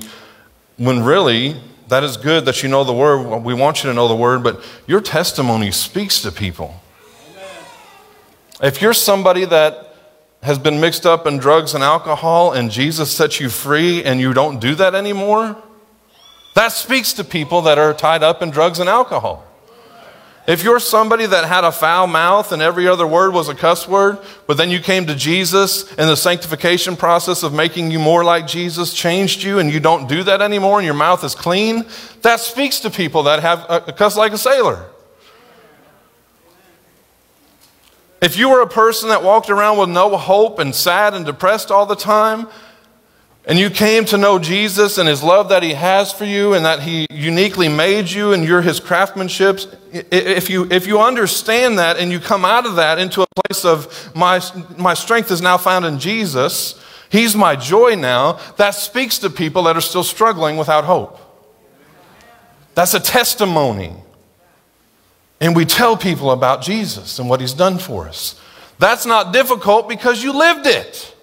when 0.76 1.04
really 1.04 1.60
that 1.86 2.02
is 2.02 2.16
good 2.16 2.46
that 2.46 2.64
you 2.64 2.68
know 2.68 2.82
the 2.82 2.92
word. 2.92 3.44
We 3.44 3.54
want 3.54 3.84
you 3.84 3.90
to 3.90 3.94
know 3.94 4.08
the 4.08 4.16
word, 4.16 4.42
but 4.42 4.60
your 4.88 5.00
testimony 5.00 5.70
speaks 5.70 6.20
to 6.22 6.32
people. 6.32 6.82
If 8.60 8.82
you're 8.82 8.92
somebody 8.92 9.44
that 9.44 9.94
has 10.42 10.58
been 10.58 10.80
mixed 10.80 11.06
up 11.06 11.28
in 11.28 11.38
drugs 11.38 11.74
and 11.74 11.84
alcohol 11.84 12.52
and 12.52 12.72
Jesus 12.72 13.12
sets 13.12 13.38
you 13.38 13.48
free 13.48 14.02
and 14.02 14.20
you 14.20 14.34
don't 14.34 14.58
do 14.58 14.74
that 14.74 14.96
anymore, 14.96 15.56
that 16.56 16.72
speaks 16.72 17.12
to 17.12 17.22
people 17.22 17.62
that 17.62 17.78
are 17.78 17.94
tied 17.94 18.24
up 18.24 18.42
in 18.42 18.50
drugs 18.50 18.80
and 18.80 18.88
alcohol. 18.88 19.47
If 20.48 20.64
you're 20.64 20.80
somebody 20.80 21.26
that 21.26 21.44
had 21.44 21.64
a 21.64 21.70
foul 21.70 22.06
mouth 22.06 22.52
and 22.52 22.62
every 22.62 22.88
other 22.88 23.06
word 23.06 23.34
was 23.34 23.50
a 23.50 23.54
cuss 23.54 23.86
word, 23.86 24.18
but 24.46 24.56
then 24.56 24.70
you 24.70 24.80
came 24.80 25.06
to 25.06 25.14
Jesus 25.14 25.86
and 25.92 26.08
the 26.08 26.16
sanctification 26.16 26.96
process 26.96 27.42
of 27.42 27.52
making 27.52 27.90
you 27.90 27.98
more 27.98 28.24
like 28.24 28.46
Jesus 28.46 28.94
changed 28.94 29.42
you 29.42 29.58
and 29.58 29.70
you 29.70 29.78
don't 29.78 30.08
do 30.08 30.22
that 30.22 30.40
anymore 30.40 30.78
and 30.78 30.86
your 30.86 30.94
mouth 30.94 31.22
is 31.22 31.34
clean, 31.34 31.84
that 32.22 32.40
speaks 32.40 32.80
to 32.80 32.88
people 32.88 33.24
that 33.24 33.40
have 33.40 33.66
a 33.68 33.92
cuss 33.92 34.16
like 34.16 34.32
a 34.32 34.38
sailor. 34.38 34.86
If 38.22 38.38
you 38.38 38.48
were 38.48 38.62
a 38.62 38.66
person 38.66 39.10
that 39.10 39.22
walked 39.22 39.50
around 39.50 39.76
with 39.76 39.90
no 39.90 40.16
hope 40.16 40.60
and 40.60 40.74
sad 40.74 41.12
and 41.12 41.26
depressed 41.26 41.70
all 41.70 41.84
the 41.84 41.94
time, 41.94 42.48
and 43.48 43.58
you 43.58 43.70
came 43.70 44.04
to 44.04 44.18
know 44.18 44.38
Jesus 44.38 44.98
and 44.98 45.08
his 45.08 45.22
love 45.22 45.48
that 45.48 45.62
he 45.62 45.72
has 45.72 46.12
for 46.12 46.26
you 46.26 46.52
and 46.52 46.66
that 46.66 46.82
he 46.82 47.06
uniquely 47.10 47.66
made 47.66 48.10
you 48.10 48.34
and 48.34 48.44
you're 48.44 48.60
his 48.60 48.78
craftsmanship, 48.78 49.60
if 49.90 50.50
you, 50.50 50.70
if 50.70 50.86
you 50.86 51.00
understand 51.00 51.78
that 51.78 51.96
and 51.96 52.12
you 52.12 52.20
come 52.20 52.44
out 52.44 52.66
of 52.66 52.76
that 52.76 52.98
into 52.98 53.22
a 53.22 53.26
place 53.26 53.64
of 53.64 54.14
my, 54.14 54.38
my 54.76 54.92
strength 54.92 55.30
is 55.30 55.40
now 55.40 55.56
found 55.56 55.86
in 55.86 55.98
Jesus, 55.98 56.78
he's 57.08 57.34
my 57.34 57.56
joy 57.56 57.94
now, 57.94 58.34
that 58.58 58.74
speaks 58.74 59.16
to 59.20 59.30
people 59.30 59.62
that 59.62 59.74
are 59.78 59.80
still 59.80 60.04
struggling 60.04 60.58
without 60.58 60.84
hope. 60.84 61.18
That's 62.74 62.92
a 62.92 63.00
testimony. 63.00 63.94
And 65.40 65.56
we 65.56 65.64
tell 65.64 65.96
people 65.96 66.32
about 66.32 66.60
Jesus 66.60 67.18
and 67.18 67.30
what 67.30 67.40
he's 67.40 67.54
done 67.54 67.78
for 67.78 68.08
us. 68.08 68.38
That's 68.78 69.06
not 69.06 69.32
difficult 69.32 69.88
because 69.88 70.22
you 70.22 70.38
lived 70.38 70.66
it. 70.66 71.14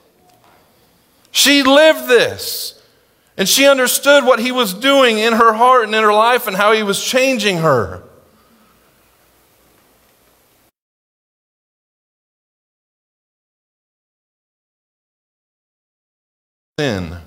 She 1.35 1.63
lived 1.63 2.07
this. 2.07 2.81
And 3.35 3.47
she 3.47 3.67
understood 3.67 4.23
what 4.23 4.39
he 4.39 4.53
was 4.53 4.73
doing 4.73 5.17
in 5.17 5.33
her 5.33 5.51
heart 5.51 5.83
and 5.83 5.93
in 5.93 6.01
her 6.01 6.13
life 6.13 6.47
and 6.47 6.55
how 6.55 6.71
he 6.71 6.81
was 6.81 7.03
changing 7.03 7.57
her. 7.57 8.01
Sin. 16.79 17.17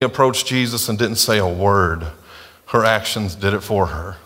She 0.00 0.06
approached 0.06 0.46
Jesus 0.46 0.88
and 0.88 0.96
didn't 0.96 1.16
say 1.16 1.38
a 1.38 1.48
word. 1.48 2.06
Her 2.66 2.84
actions 2.84 3.34
did 3.34 3.52
it 3.52 3.64
for 3.64 3.86
her. 3.86 4.16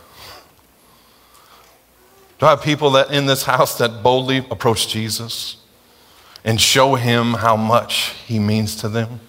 Do 2.38 2.46
I 2.46 2.50
have 2.50 2.62
people 2.62 2.90
that 2.92 3.10
in 3.10 3.26
this 3.26 3.44
house 3.44 3.78
that 3.78 4.02
boldly 4.02 4.38
approach 4.50 4.88
Jesus 4.88 5.56
and 6.44 6.60
show 6.60 6.94
him 6.94 7.34
how 7.34 7.56
much 7.56 8.14
he 8.26 8.38
means 8.38 8.76
to 8.76 8.88
them? 8.88 9.20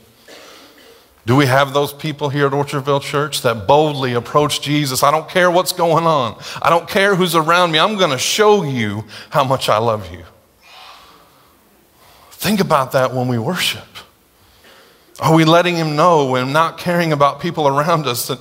Do 1.25 1.35
we 1.35 1.45
have 1.45 1.73
those 1.73 1.91
people 1.91 2.29
here 2.29 2.47
at 2.47 2.53
Orchardville 2.53 3.01
Church 3.01 3.41
that 3.41 3.67
boldly 3.67 4.13
approach 4.13 4.61
Jesus? 4.61 5.03
I 5.03 5.11
don't 5.11 5.27
care 5.27 5.51
what's 5.51 5.73
going 5.73 6.05
on. 6.05 6.41
I 6.61 6.69
don't 6.69 6.87
care 6.87 7.15
who's 7.15 7.35
around 7.35 7.71
me. 7.71 7.79
I'm 7.79 7.97
going 7.97 8.11
to 8.11 8.17
show 8.17 8.63
you 8.63 9.03
how 9.29 9.43
much 9.43 9.67
I 9.67 9.77
love 9.77 10.09
you. 10.11 10.23
Think 12.31 12.61
about 12.61 12.93
that 12.93 13.13
when 13.13 13.27
we 13.27 13.37
worship. 13.37 13.83
Are 15.19 15.35
we 15.35 15.43
letting 15.43 15.75
him 15.75 15.97
know 15.97 16.35
and 16.35 16.53
not 16.53 16.77
caring 16.77 17.11
about 17.11 17.41
people 17.41 17.67
around 17.67 18.05
us 18.05 18.27
that, 18.27 18.39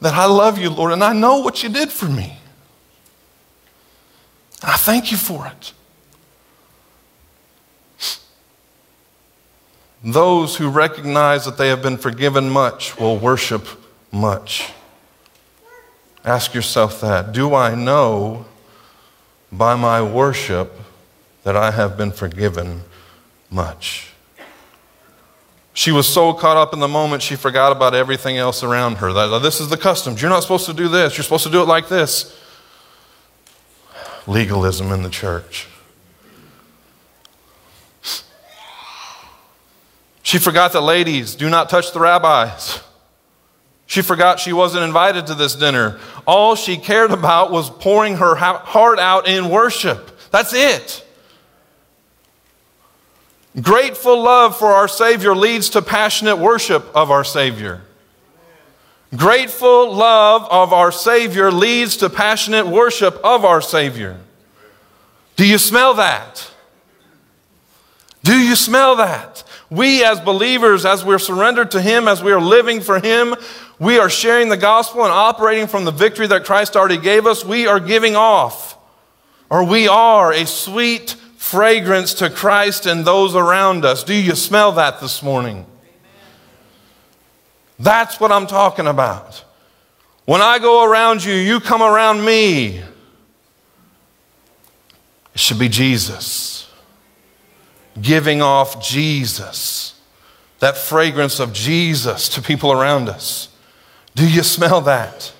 that 0.00 0.14
I 0.14 0.26
love 0.26 0.58
you, 0.58 0.70
Lord, 0.70 0.92
and 0.92 1.02
I 1.02 1.12
know 1.12 1.38
what 1.38 1.64
you 1.64 1.68
did 1.68 1.90
for 1.90 2.06
me? 2.06 2.37
I 4.62 4.76
thank 4.76 5.10
you 5.10 5.16
for 5.16 5.46
it. 5.46 5.72
Those 10.02 10.56
who 10.56 10.68
recognize 10.68 11.44
that 11.44 11.58
they 11.58 11.68
have 11.68 11.82
been 11.82 11.96
forgiven 11.96 12.50
much 12.50 12.98
will 12.98 13.16
worship 13.18 13.66
much. 14.12 14.72
Ask 16.24 16.54
yourself 16.54 17.00
that. 17.00 17.32
Do 17.32 17.54
I 17.54 17.74
know 17.74 18.46
by 19.50 19.74
my 19.74 20.02
worship 20.02 20.72
that 21.42 21.56
I 21.56 21.70
have 21.70 21.96
been 21.96 22.12
forgiven 22.12 22.82
much? 23.50 24.12
She 25.72 25.92
was 25.92 26.08
so 26.08 26.32
caught 26.32 26.56
up 26.56 26.72
in 26.72 26.80
the 26.80 26.88
moment, 26.88 27.22
she 27.22 27.36
forgot 27.36 27.70
about 27.70 27.94
everything 27.94 28.36
else 28.36 28.62
around 28.64 28.96
her. 28.96 29.12
This 29.38 29.60
is 29.60 29.68
the 29.68 29.76
customs. 29.76 30.20
You're 30.20 30.30
not 30.30 30.42
supposed 30.42 30.66
to 30.66 30.74
do 30.74 30.88
this. 30.88 31.16
You're 31.16 31.24
supposed 31.24 31.44
to 31.44 31.50
do 31.52 31.62
it 31.62 31.66
like 31.66 31.88
this 31.88 32.36
legalism 34.28 34.92
in 34.92 35.02
the 35.02 35.10
church. 35.10 35.66
She 40.22 40.38
forgot 40.38 40.72
that 40.74 40.82
ladies 40.82 41.34
do 41.34 41.48
not 41.48 41.70
touch 41.70 41.92
the 41.92 42.00
rabbis. 42.00 42.82
She 43.86 44.02
forgot 44.02 44.38
she 44.38 44.52
wasn't 44.52 44.84
invited 44.84 45.26
to 45.28 45.34
this 45.34 45.54
dinner. 45.54 45.98
All 46.26 46.54
she 46.54 46.76
cared 46.76 47.10
about 47.10 47.50
was 47.50 47.70
pouring 47.70 48.16
her 48.16 48.34
heart 48.34 48.98
out 48.98 49.26
in 49.26 49.48
worship. 49.48 50.20
That's 50.30 50.52
it. 50.52 51.06
Grateful 53.58 54.22
love 54.22 54.58
for 54.58 54.68
our 54.68 54.88
Savior 54.88 55.34
leads 55.34 55.70
to 55.70 55.80
passionate 55.80 56.36
worship 56.36 56.94
of 56.94 57.10
our 57.10 57.24
Savior. 57.24 57.80
Grateful 59.16 59.92
love 59.92 60.46
of 60.50 60.72
our 60.72 60.92
Savior 60.92 61.50
leads 61.50 61.96
to 61.98 62.10
passionate 62.10 62.66
worship 62.66 63.14
of 63.24 63.44
our 63.44 63.62
Savior. 63.62 64.18
Do 65.36 65.46
you 65.46 65.56
smell 65.56 65.94
that? 65.94 66.50
Do 68.22 68.36
you 68.36 68.54
smell 68.54 68.96
that? 68.96 69.44
We, 69.70 70.04
as 70.04 70.20
believers, 70.20 70.84
as 70.84 71.04
we're 71.04 71.18
surrendered 71.18 71.70
to 71.70 71.80
Him, 71.80 72.08
as 72.08 72.22
we 72.22 72.32
are 72.32 72.40
living 72.40 72.80
for 72.80 73.00
Him, 73.00 73.34
we 73.78 73.98
are 73.98 74.10
sharing 74.10 74.48
the 74.48 74.56
gospel 74.56 75.04
and 75.04 75.12
operating 75.12 75.68
from 75.68 75.84
the 75.84 75.90
victory 75.90 76.26
that 76.26 76.44
Christ 76.44 76.76
already 76.76 76.98
gave 76.98 77.26
us. 77.26 77.44
We 77.44 77.66
are 77.66 77.80
giving 77.80 78.16
off, 78.16 78.76
or 79.48 79.64
we 79.64 79.88
are 79.88 80.32
a 80.32 80.46
sweet 80.46 81.16
fragrance 81.36 82.14
to 82.14 82.28
Christ 82.28 82.84
and 82.84 83.04
those 83.04 83.34
around 83.34 83.84
us. 83.84 84.04
Do 84.04 84.14
you 84.14 84.34
smell 84.34 84.72
that 84.72 85.00
this 85.00 85.22
morning? 85.22 85.64
That's 87.78 88.18
what 88.18 88.32
I'm 88.32 88.46
talking 88.46 88.86
about. 88.86 89.44
When 90.24 90.42
I 90.42 90.58
go 90.58 90.84
around 90.84 91.24
you, 91.24 91.32
you 91.32 91.60
come 91.60 91.82
around 91.82 92.24
me. 92.24 92.82
It 95.34 95.40
should 95.40 95.58
be 95.58 95.68
Jesus. 95.68 96.70
Giving 98.00 98.42
off 98.42 98.82
Jesus. 98.86 99.98
That 100.58 100.76
fragrance 100.76 101.38
of 101.38 101.52
Jesus 101.52 102.28
to 102.30 102.42
people 102.42 102.72
around 102.72 103.08
us. 103.08 103.48
Do 104.14 104.28
you 104.28 104.42
smell 104.42 104.80
that? 104.82 105.32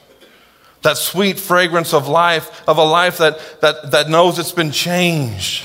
That 0.82 0.96
sweet 0.96 1.38
fragrance 1.40 1.92
of 1.92 2.06
life, 2.06 2.62
of 2.68 2.78
a 2.78 2.84
life 2.84 3.18
that, 3.18 3.60
that, 3.60 3.90
that 3.90 4.08
knows 4.08 4.38
it's 4.38 4.52
been 4.52 4.70
changed, 4.70 5.64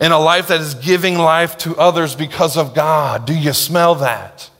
and 0.00 0.12
a 0.12 0.18
life 0.18 0.48
that 0.48 0.60
is 0.60 0.74
giving 0.74 1.16
life 1.16 1.56
to 1.58 1.76
others 1.76 2.16
because 2.16 2.56
of 2.56 2.74
God. 2.74 3.24
Do 3.24 3.38
you 3.38 3.52
smell 3.52 3.94
that? 3.94 4.50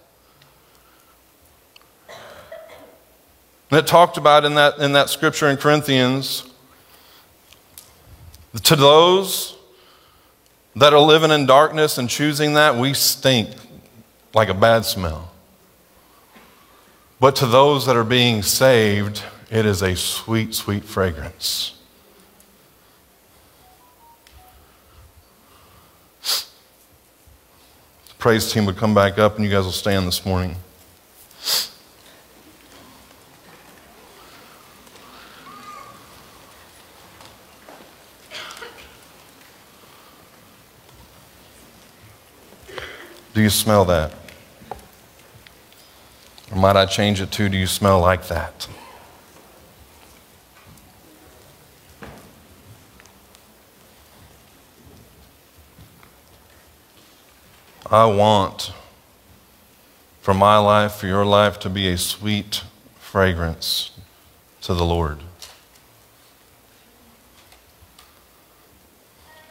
And 3.71 3.79
it 3.79 3.87
talked 3.87 4.17
about 4.17 4.45
in 4.45 4.55
that, 4.55 4.79
in 4.79 4.93
that 4.93 5.11
scripture 5.11 5.49
in 5.49 5.57
Corinthians 5.57 6.49
to 8.63 8.77
those 8.77 9.57
that 10.77 10.93
are 10.93 11.01
living 11.01 11.31
in 11.31 11.47
darkness 11.47 11.99
and 11.99 12.09
choosing 12.09 12.55
that, 12.55 12.77
we 12.77 12.95
stink 12.95 13.51
like 14.35 14.49
a 14.49 14.55
bad 14.55 14.85
smell. 14.85 15.31
But 17.21 17.37
to 17.37 17.47
those 17.47 17.85
that 17.87 17.97
are 17.97 18.05
being 18.05 18.43
saved, 18.43 19.23
it 19.51 19.67
is 19.67 19.83
a 19.83 19.97
sweet, 19.97 20.55
sweet 20.55 20.85
fragrance. 20.85 21.75
The 26.21 28.15
praise 28.19 28.53
team 28.53 28.67
would 28.67 28.77
come 28.77 28.95
back 28.95 29.19
up 29.19 29.37
and 29.37 29.45
you 29.45 29.51
guys 29.51 29.65
will 29.65 29.73
stand 29.73 30.07
this 30.07 30.25
morning. 30.25 30.57
Do 43.39 43.45
you 43.45 43.51
smell 43.51 43.85
that? 43.85 44.13
Or 46.51 46.59
might 46.59 46.75
I 46.75 46.87
change 46.87 47.21
it 47.21 47.31
to, 47.31 47.49
do 47.49 47.57
you 47.57 47.69
smell 47.69 48.01
like 48.01 48.27
that? 48.27 48.67
I 57.89 58.07
want 58.07 58.73
for 60.21 60.35
my 60.35 60.59
life, 60.59 60.97
for 60.97 61.07
your 61.07 61.25
life 61.25 61.61
to 61.61 61.71
be 61.71 61.87
a 61.87 61.97
sweet 61.97 62.65
fragrance 62.99 63.93
to 64.63 64.75
the 64.75 64.85
Lord. 64.85 65.21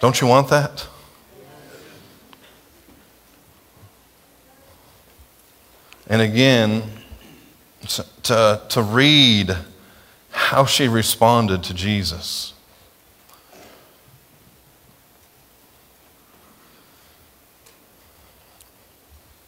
Don't 0.02 0.20
you 0.20 0.28
want 0.28 0.50
that? 0.50 0.88
And 6.10 6.22
again, 6.22 6.84
to, 8.24 8.62
to 8.70 8.82
read 8.82 9.56
how 10.32 10.66
she 10.66 10.88
responded 10.88 11.64
to 11.64 11.74
Jesus. 11.74 12.54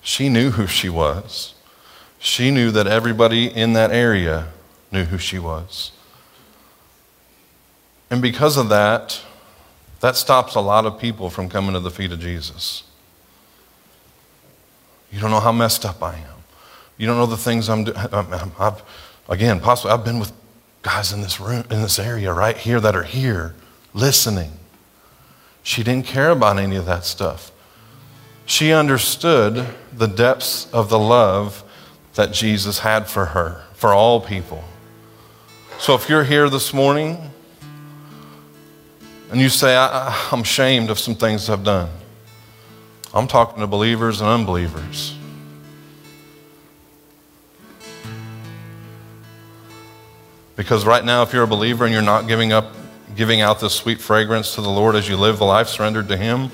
She 0.01 0.27
knew 0.27 0.51
who 0.51 0.67
she 0.67 0.89
was. 0.89 1.53
She 2.17 2.51
knew 2.51 2.71
that 2.71 2.87
everybody 2.87 3.45
in 3.45 3.73
that 3.73 3.91
area 3.91 4.47
knew 4.91 5.05
who 5.05 5.17
she 5.17 5.39
was. 5.39 5.91
And 8.09 8.21
because 8.21 8.57
of 8.57 8.69
that, 8.69 9.21
that 9.99 10.15
stops 10.15 10.55
a 10.55 10.61
lot 10.61 10.85
of 10.85 10.99
people 10.99 11.29
from 11.29 11.47
coming 11.47 11.73
to 11.73 11.79
the 11.79 11.91
feet 11.91 12.11
of 12.11 12.19
Jesus. 12.19 12.83
You 15.11 15.19
don't 15.19 15.31
know 15.31 15.39
how 15.39 15.51
messed 15.51 15.85
up 15.85 16.01
I 16.01 16.15
am. 16.15 16.38
You 16.99 17.07
don't 17.07 17.17
know 17.17 17.25
the 17.25 17.37
things 17.37 17.69
I'm 17.69 17.85
doing. 17.85 17.97
I've, 17.97 18.83
again, 19.29 19.61
possibly 19.61 19.93
I've 19.93 20.03
been 20.03 20.19
with 20.19 20.33
guys 20.81 21.13
in 21.13 21.21
this 21.21 21.39
room, 21.39 21.63
in 21.71 21.81
this 21.81 21.97
area 21.97 22.31
right 22.33 22.57
here 22.57 22.79
that 22.81 22.93
are 22.93 23.03
here 23.03 23.55
listening. 23.93 24.51
She 25.63 25.81
didn't 25.81 26.05
care 26.05 26.29
about 26.29 26.59
any 26.59 26.75
of 26.75 26.85
that 26.85 27.05
stuff. 27.05 27.51
She 28.45 28.73
understood 28.73 29.65
the 29.93 30.07
depths 30.07 30.71
of 30.73 30.89
the 30.89 30.99
love 30.99 31.63
that 32.15 32.33
Jesus 32.33 32.79
had 32.79 33.07
for 33.07 33.27
her, 33.27 33.63
for 33.73 33.93
all 33.93 34.19
people. 34.19 34.63
So 35.79 35.95
if 35.95 36.09
you're 36.09 36.25
here 36.25 36.49
this 36.49 36.73
morning 36.73 37.17
and 39.31 39.39
you 39.39 39.47
say, 39.47 39.77
I, 39.77 40.13
am 40.33 40.41
ashamed 40.41 40.89
of 40.89 40.99
some 40.99 41.15
things 41.15 41.49
I've 41.49 41.63
done, 41.63 41.89
I'm 43.13 43.27
talking 43.27 43.61
to 43.61 43.67
believers 43.67 44.19
and 44.19 44.29
unbelievers. 44.29 45.15
Because 50.59 50.85
right 50.85 51.05
now, 51.05 51.21
if 51.23 51.31
you're 51.31 51.43
a 51.43 51.47
believer 51.47 51.85
and 51.85 51.93
you're 51.93 52.01
not 52.01 52.27
giving 52.27 52.51
up, 52.51 52.75
giving 53.15 53.39
out 53.39 53.61
this 53.61 53.73
sweet 53.73 54.01
fragrance 54.01 54.55
to 54.55 54.61
the 54.61 54.69
Lord 54.69 54.93
as 54.93 55.07
you 55.07 55.15
live 55.15 55.37
the 55.37 55.45
life 55.45 55.69
surrendered 55.69 56.09
to 56.09 56.17
Him, 56.17 56.51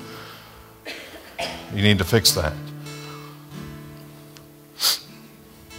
you 1.74 1.82
need 1.82 1.98
to 1.98 2.04
fix 2.04 2.30
that. 2.30 2.52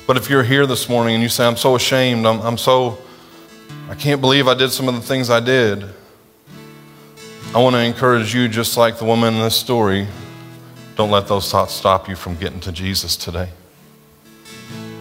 But 0.05 0.17
if 0.17 0.30
you're 0.30 0.43
here 0.43 0.65
this 0.65 0.89
morning 0.89 1.13
and 1.13 1.23
you 1.23 1.30
say, 1.30 1.47
I'm 1.47 1.55
so 1.55 1.78
ashamed, 1.78 2.25
I'm, 2.25 2.41
I'm 2.41 2.57
so, 2.57 2.97
I 3.89 3.95
can't 3.95 4.19
believe 4.19 4.49
I 4.49 4.55
did 4.55 4.71
some 4.71 4.89
of 4.89 4.95
the 4.95 5.01
things 5.01 5.30
I 5.30 5.39
did, 5.39 5.86
I 7.55 7.59
want 7.59 7.78
to 7.78 7.82
encourage 7.82 8.36
you, 8.36 8.49
just 8.49 8.75
like 8.75 8.99
the 8.99 9.05
woman 9.05 9.36
in 9.36 9.39
this 9.39 9.55
story, 9.55 10.05
don't 10.97 11.11
let 11.11 11.30
those 11.30 11.49
thoughts 11.49 11.73
stop 11.73 12.09
you 12.09 12.17
from 12.17 12.36
getting 12.36 12.59
to 12.59 12.73
Jesus 12.73 13.15
today. 13.15 13.47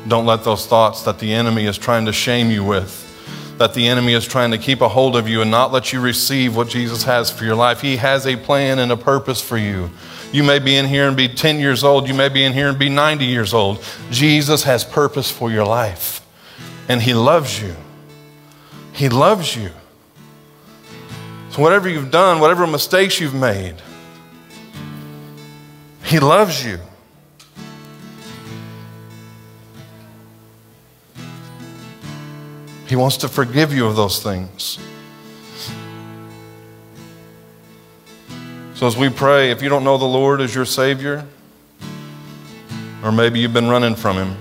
Don't 0.07 0.27
let 0.27 0.45
those 0.45 0.65
thoughts 0.69 1.03
that 1.03 1.19
the 1.19 1.35
enemy 1.35 1.67
is 1.67 1.77
trying 1.77 2.07
to 2.07 2.13
shame 2.13 2.53
you 2.53 2.63
with, 2.63 3.03
that 3.59 3.75
the 3.75 3.89
enemy 3.89 4.13
is 4.13 4.27
trying 4.27 4.51
to 4.51 4.59
keep 4.59 4.81
a 4.81 4.89
hold 4.89 5.17
of 5.17 5.29
you 5.29 5.41
and 5.41 5.51
not 5.51 5.73
let 5.73 5.93
you 5.93 6.01
receive 6.01 6.55
what 6.55 6.69
Jesus 6.69 7.05
has 7.05 7.31
for 7.31 7.45
your 7.45 7.55
life. 7.55 7.81
He 7.81 7.97
has 7.97 8.27
a 8.27 8.37
plan 8.37 8.79
and 8.79 8.93
a 8.93 8.97
purpose 8.97 9.41
for 9.41 9.57
you. 9.57 9.91
You 10.33 10.43
may 10.43 10.59
be 10.59 10.77
in 10.77 10.87
here 10.87 11.09
and 11.09 11.17
be 11.17 11.29
10 11.29 11.61
years 11.61 11.83
old. 11.83 12.09
You 12.09 12.15
may 12.15 12.29
be 12.29 12.45
in 12.45 12.53
here 12.53 12.69
and 12.69 12.79
be 12.79 12.89
90 12.89 13.25
years 13.25 13.55
old. 13.55 13.83
Jesus 14.11 14.65
has 14.65 14.85
purpose 14.85 15.31
for 15.31 15.51
your 15.51 15.65
life, 15.65 16.21
and 16.89 17.01
He 17.01 17.15
loves 17.15 17.63
you. 17.63 17.75
He 18.93 19.09
loves 19.09 19.57
you. 19.57 19.71
So, 21.51 21.63
whatever 21.63 21.89
you've 21.89 22.11
done, 22.11 22.41
whatever 22.41 22.67
mistakes 22.67 23.21
you've 23.21 23.35
made, 23.35 23.77
He 26.05 26.19
loves 26.19 26.65
you. 26.65 26.79
He 32.87 32.95
wants 32.97 33.17
to 33.19 33.29
forgive 33.29 33.73
you 33.73 33.87
of 33.87 33.97
those 33.97 34.23
things. 34.23 34.79
So, 38.75 38.87
as 38.87 38.97
we 38.97 39.09
pray, 39.09 39.51
if 39.51 39.63
you 39.63 39.69
don't 39.69 39.85
know 39.85 39.99
the 39.99 40.05
Lord 40.05 40.41
as 40.41 40.55
your 40.55 40.67
Savior, 40.67 41.27
or 43.03 43.11
maybe 43.11 43.41
you've 43.41 43.55
been 43.55 43.69
running 43.69 43.95
from 43.95 44.17
Him 44.17 44.37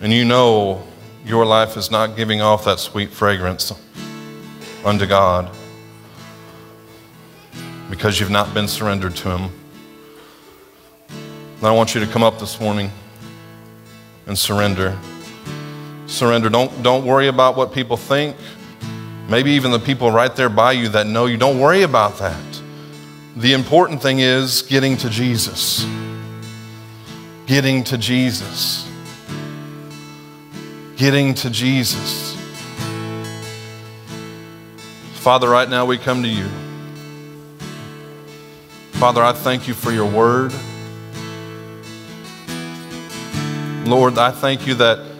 and 0.00 0.12
you 0.12 0.24
know 0.24 0.82
your 1.24 1.46
life 1.46 1.76
is 1.76 1.90
not 1.90 2.16
giving 2.16 2.42
off 2.42 2.64
that 2.64 2.80
sweet 2.80 3.10
fragrance 3.10 3.72
unto 4.84 5.06
God 5.06 5.50
because 7.88 8.18
you've 8.18 8.30
not 8.30 8.52
been 8.52 8.68
surrendered 8.68 9.16
to 9.16 9.36
Him, 9.36 9.50
then 11.08 11.70
I 11.70 11.72
want 11.72 11.94
you 11.94 12.04
to 12.04 12.06
come 12.06 12.22
up 12.22 12.38
this 12.38 12.60
morning 12.60 12.90
and 14.26 14.36
surrender. 14.36 14.98
Surrender. 16.12 16.50
Don't, 16.50 16.82
don't 16.82 17.06
worry 17.06 17.28
about 17.28 17.56
what 17.56 17.72
people 17.72 17.96
think. 17.96 18.36
Maybe 19.30 19.52
even 19.52 19.70
the 19.70 19.78
people 19.78 20.10
right 20.10 20.34
there 20.36 20.50
by 20.50 20.72
you 20.72 20.90
that 20.90 21.06
know 21.06 21.24
you. 21.24 21.38
Don't 21.38 21.58
worry 21.58 21.82
about 21.82 22.18
that. 22.18 22.62
The 23.34 23.54
important 23.54 24.02
thing 24.02 24.18
is 24.18 24.60
getting 24.60 24.98
to 24.98 25.08
Jesus. 25.08 25.86
Getting 27.46 27.82
to 27.84 27.96
Jesus. 27.96 28.86
Getting 30.96 31.32
to 31.34 31.48
Jesus. 31.48 32.36
Father, 35.14 35.48
right 35.48 35.68
now 35.68 35.86
we 35.86 35.96
come 35.96 36.22
to 36.22 36.28
you. 36.28 36.46
Father, 38.92 39.22
I 39.22 39.32
thank 39.32 39.66
you 39.66 39.72
for 39.72 39.90
your 39.92 40.10
word. 40.10 40.52
Lord, 43.88 44.18
I 44.18 44.30
thank 44.30 44.66
you 44.66 44.74
that, 44.74 45.11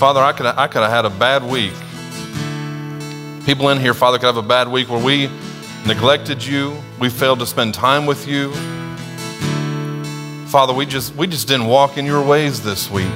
Father, 0.00 0.20
I 0.20 0.32
could, 0.32 0.46
I 0.46 0.66
could 0.66 0.82
have 0.82 0.90
had 0.90 1.04
a 1.04 1.10
bad 1.10 1.44
week 1.44 1.74
People 3.46 3.70
in 3.70 3.80
here, 3.80 3.94
Father, 3.94 4.18
could 4.18 4.26
have 4.26 4.36
a 4.36 4.42
bad 4.42 4.68
week 4.68 4.90
where 4.90 5.02
we 5.02 5.30
neglected 5.86 6.44
you, 6.44 6.76
we 7.00 7.08
failed 7.08 7.38
to 7.38 7.46
spend 7.46 7.72
time 7.72 8.04
with 8.04 8.28
you. 8.28 8.52
Father, 10.46 10.74
we 10.74 10.84
just 10.84 11.14
we 11.16 11.26
just 11.26 11.48
didn't 11.48 11.66
walk 11.66 11.96
in 11.96 12.04
your 12.04 12.22
ways 12.22 12.62
this 12.62 12.90
week. 12.90 13.10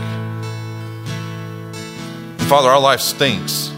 Father, 2.48 2.70
our 2.70 2.80
life 2.80 3.00
stinks. 3.00 3.73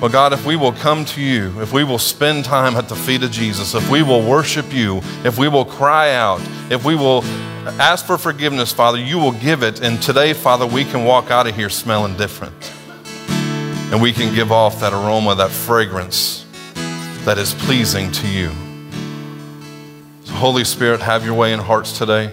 But 0.00 0.12
God, 0.12 0.32
if 0.32 0.44
we 0.44 0.56
will 0.56 0.72
come 0.72 1.04
to 1.06 1.20
you, 1.20 1.60
if 1.62 1.72
we 1.72 1.84
will 1.84 1.98
spend 1.98 2.44
time 2.44 2.76
at 2.76 2.88
the 2.88 2.96
feet 2.96 3.22
of 3.22 3.30
Jesus, 3.30 3.74
if 3.74 3.88
we 3.90 4.02
will 4.02 4.22
worship 4.22 4.72
you, 4.72 5.00
if 5.24 5.38
we 5.38 5.48
will 5.48 5.64
cry 5.64 6.14
out, 6.14 6.40
if 6.70 6.84
we 6.84 6.94
will 6.94 7.22
ask 7.80 8.04
for 8.04 8.18
forgiveness, 8.18 8.72
Father, 8.72 8.98
you 8.98 9.18
will 9.18 9.32
give 9.32 9.62
it. 9.62 9.80
And 9.80 10.02
today, 10.02 10.32
Father, 10.32 10.66
we 10.66 10.84
can 10.84 11.04
walk 11.04 11.30
out 11.30 11.46
of 11.46 11.54
here 11.54 11.70
smelling 11.70 12.16
different 12.16 12.72
and 13.94 14.02
we 14.02 14.12
can 14.12 14.34
give 14.34 14.50
off 14.50 14.80
that 14.80 14.92
aroma, 14.92 15.34
that 15.36 15.50
fragrance 15.50 16.44
that 17.24 17.38
is 17.38 17.54
pleasing 17.54 18.10
to 18.12 18.28
you. 18.28 18.50
So 20.24 20.32
Holy 20.34 20.64
Spirit, 20.64 21.00
have 21.00 21.24
your 21.24 21.34
way 21.34 21.52
in 21.52 21.60
hearts 21.60 21.96
today. 21.96 22.32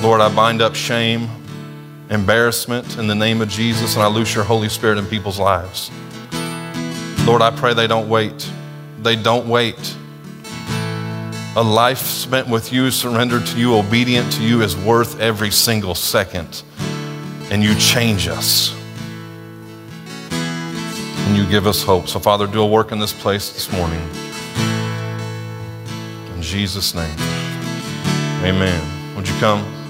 Lord, 0.00 0.20
I 0.20 0.34
bind 0.34 0.62
up 0.62 0.74
shame, 0.74 1.28
embarrassment 2.12 2.98
in 2.98 3.06
the 3.06 3.14
name 3.14 3.40
of 3.40 3.48
Jesus, 3.48 3.94
and 3.94 4.02
I 4.02 4.06
loose 4.06 4.34
your 4.34 4.44
Holy 4.44 4.68
Spirit 4.68 4.98
in 4.98 5.06
people's 5.06 5.38
lives. 5.38 5.90
Lord, 7.26 7.40
I 7.40 7.50
pray 7.50 7.72
they 7.72 7.86
don't 7.86 8.08
wait. 8.08 8.48
They 9.00 9.16
don't 9.16 9.48
wait. 9.48 9.96
A 11.56 11.62
life 11.62 11.98
spent 11.98 12.48
with 12.48 12.72
you, 12.72 12.90
surrendered 12.90 13.46
to 13.46 13.58
you, 13.58 13.76
obedient 13.76 14.30
to 14.34 14.42
you, 14.42 14.62
is 14.62 14.76
worth 14.76 15.20
every 15.20 15.50
single 15.50 15.94
second. 15.94 16.62
And 17.50 17.62
you 17.62 17.74
change 17.76 18.28
us 18.28 18.74
and 20.30 21.36
you 21.36 21.46
give 21.48 21.66
us 21.66 21.82
hope. 21.82 22.08
So, 22.08 22.18
Father, 22.18 22.46
do 22.46 22.62
a 22.62 22.66
work 22.66 22.92
in 22.92 22.98
this 22.98 23.12
place 23.12 23.52
this 23.52 23.72
morning. 23.72 24.00
In 26.34 26.42
Jesus' 26.42 26.94
name, 26.94 27.14
amen. 28.44 29.14
Would 29.16 29.28
you 29.28 29.34
come? 29.38 29.81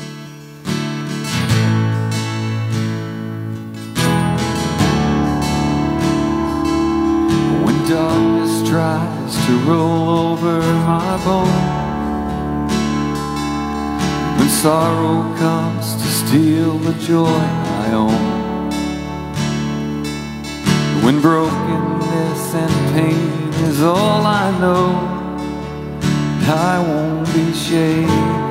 To 9.46 9.52
roll 9.60 10.08
over 10.08 10.60
my 10.60 11.16
bones. 11.24 12.72
When 14.38 14.48
sorrow 14.48 15.34
comes 15.38 15.94
to 15.94 16.08
steal 16.20 16.78
the 16.78 16.92
joy 17.04 17.44
I 17.84 17.92
own. 17.92 18.42
When 21.04 21.20
brokenness 21.20 22.54
and 22.54 22.94
pain 22.94 23.52
is 23.68 23.82
all 23.82 24.26
I 24.26 24.50
know, 24.60 24.86
I 26.44 26.78
won't 26.88 27.26
be 27.34 27.52
shaken. 27.52 28.42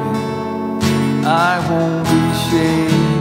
I 1.23 1.53
won't 1.69 2.05
be 2.13 2.23
shaken. 2.49 3.20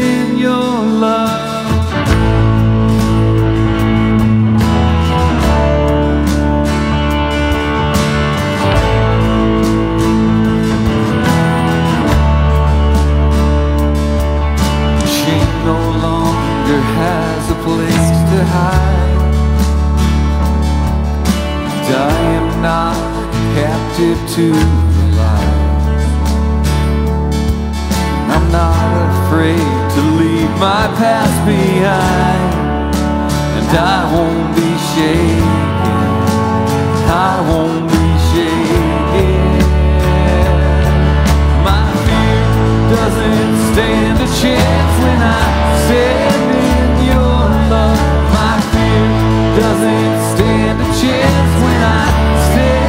has 16.99 17.51
a 17.51 17.57
place 17.67 18.09
to 18.31 18.37
hide. 18.55 19.21
And 21.75 21.95
I 21.95 22.17
am 22.39 22.61
not 22.61 22.97
captive 23.55 24.19
to 24.35 24.45
the 24.95 25.05
lies. 25.19 26.11
I'm 28.33 28.47
not 28.51 28.91
afraid 29.11 29.73
to 29.95 30.01
leave 30.19 30.51
my 30.59 30.85
past 31.01 31.37
behind. 31.45 32.51
And 33.57 33.69
I 33.77 33.99
won't 34.13 34.49
be 34.55 34.71
shaken. 34.91 36.01
I 37.07 37.33
won't 37.49 37.85
be 37.95 38.07
shaken. 38.31 39.51
My 41.67 41.83
fear 42.05 42.41
doesn't 42.95 43.53
stand 43.71 44.17
a 44.27 44.29
chance 44.41 44.93
when 45.03 45.19
I 45.21 45.43
stand 45.85 46.20
doesn't 49.81 50.37
stand 50.37 50.79
a 50.79 50.85
chance 51.01 51.63
when 51.63 51.81
I 51.81 52.51
stand 52.53 52.80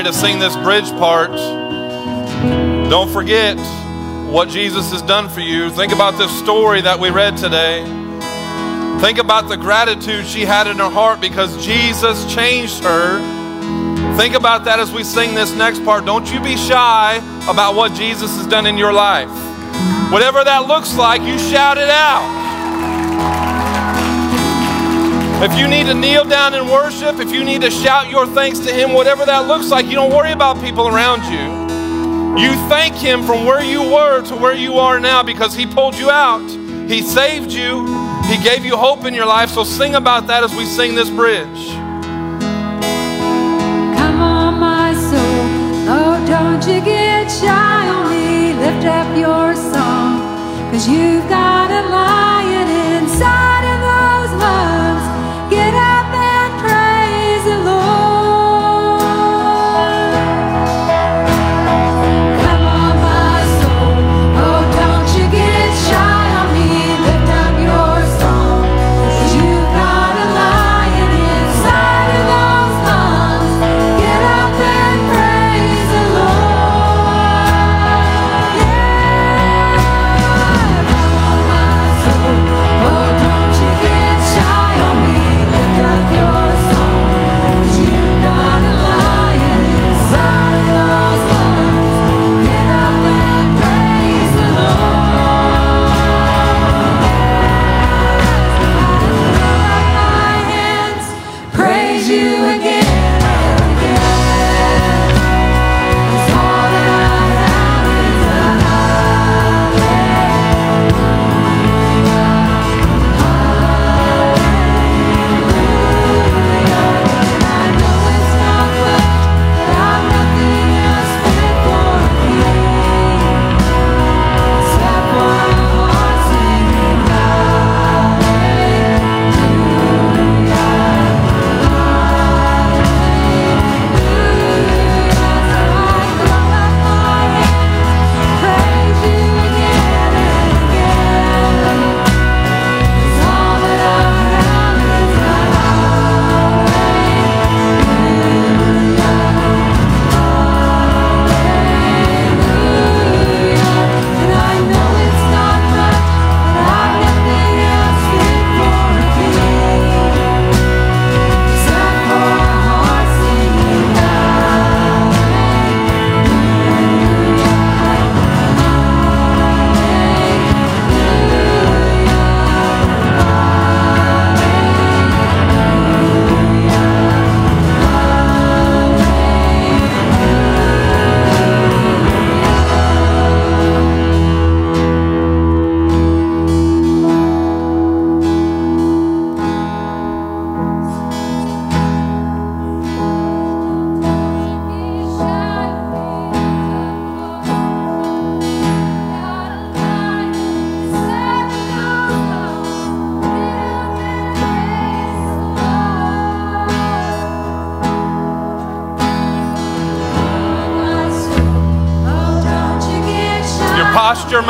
ready 0.00 0.12
to 0.12 0.18
sing 0.18 0.38
this 0.38 0.56
bridge 0.56 0.88
part, 0.92 1.30
don't 2.88 3.10
forget 3.12 3.58
what 4.32 4.48
Jesus 4.48 4.90
has 4.92 5.02
done 5.02 5.28
for 5.28 5.40
you. 5.40 5.68
Think 5.68 5.92
about 5.92 6.16
this 6.16 6.30
story 6.38 6.80
that 6.80 6.98
we 6.98 7.10
read 7.10 7.36
today. 7.36 7.84
Think 9.02 9.18
about 9.18 9.50
the 9.50 9.58
gratitude 9.58 10.24
she 10.24 10.46
had 10.46 10.66
in 10.68 10.78
her 10.78 10.88
heart 10.88 11.20
because 11.20 11.62
Jesus 11.62 12.24
changed 12.32 12.82
her. 12.82 13.18
Think 14.16 14.34
about 14.34 14.64
that 14.64 14.80
as 14.80 14.90
we 14.90 15.04
sing 15.04 15.34
this 15.34 15.52
next 15.52 15.84
part. 15.84 16.06
Don't 16.06 16.32
you 16.32 16.40
be 16.40 16.56
shy 16.56 17.16
about 17.46 17.74
what 17.74 17.92
Jesus 17.92 18.34
has 18.38 18.46
done 18.46 18.64
in 18.64 18.78
your 18.78 18.94
life. 18.94 19.28
Whatever 20.10 20.42
that 20.44 20.66
looks 20.66 20.96
like, 20.96 21.20
you 21.20 21.38
shout 21.38 21.76
it 21.76 21.90
out. 21.90 22.39
If 25.42 25.58
you 25.58 25.66
need 25.68 25.86
to 25.86 25.94
kneel 25.94 26.26
down 26.26 26.52
and 26.52 26.68
worship, 26.68 27.18
if 27.18 27.32
you 27.32 27.42
need 27.42 27.62
to 27.62 27.70
shout 27.70 28.10
your 28.10 28.26
thanks 28.26 28.58
to 28.58 28.70
Him, 28.70 28.92
whatever 28.92 29.24
that 29.24 29.48
looks 29.48 29.70
like, 29.70 29.86
you 29.86 29.94
don't 29.94 30.12
worry 30.12 30.32
about 30.32 30.60
people 30.60 30.86
around 30.86 31.22
you. 31.32 32.42
You 32.42 32.52
thank 32.68 32.94
Him 32.94 33.22
from 33.24 33.46
where 33.46 33.64
you 33.64 33.80
were 33.80 34.20
to 34.26 34.36
where 34.36 34.54
you 34.54 34.74
are 34.74 35.00
now 35.00 35.22
because 35.22 35.54
He 35.54 35.64
pulled 35.64 35.94
you 35.94 36.10
out. 36.10 36.46
He 36.90 37.00
saved 37.00 37.52
you. 37.52 37.86
He 38.26 38.36
gave 38.44 38.66
you 38.66 38.76
hope 38.76 39.06
in 39.06 39.14
your 39.14 39.24
life. 39.24 39.48
So 39.48 39.64
sing 39.64 39.94
about 39.94 40.26
that 40.26 40.44
as 40.44 40.54
we 40.54 40.66
sing 40.66 40.94
this 40.94 41.08
bridge. 41.08 41.68
Come 43.96 44.20
on, 44.20 44.60
my 44.60 44.92
soul. 44.92 45.88
Oh, 45.88 46.22
don't 46.28 46.62
you 46.66 46.84
get 46.84 47.28
shy 47.28 47.88
on 47.88 48.10
me. 48.10 48.52
Lift 48.60 48.84
up 48.84 49.16
your 49.16 49.54
song. 49.54 50.20
Cause 50.70 50.86
you've 50.86 51.26
got 51.30 51.70
a 51.70 51.88
lion 51.88 52.29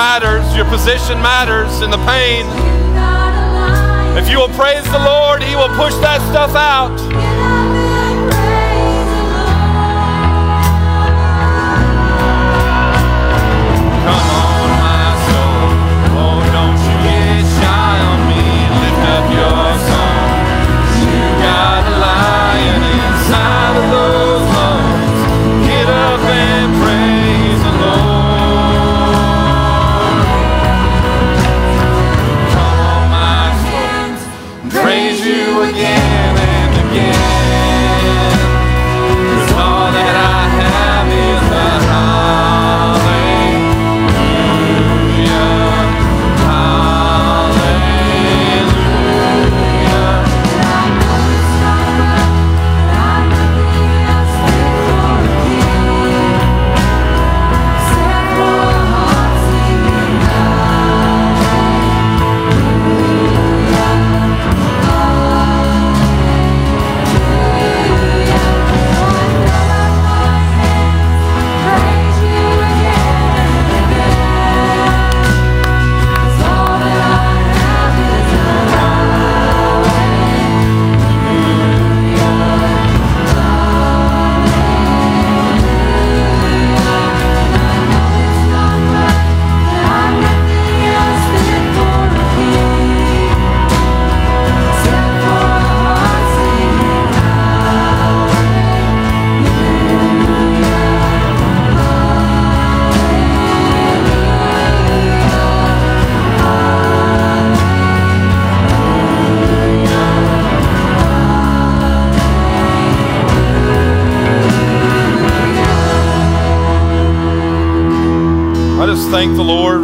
matters, 0.00 0.56
your 0.56 0.64
position 0.64 1.20
matters 1.20 1.82
in 1.82 1.90
the 1.90 2.00
pain. 2.08 2.46
If 4.16 4.30
you 4.30 4.38
will 4.38 4.48
praise 4.56 4.82
the 4.84 4.98
Lord, 4.98 5.42
He 5.42 5.54
will 5.56 5.68
push 5.76 5.92
that 5.96 6.22
stuff 6.30 6.56
out. 6.56 7.49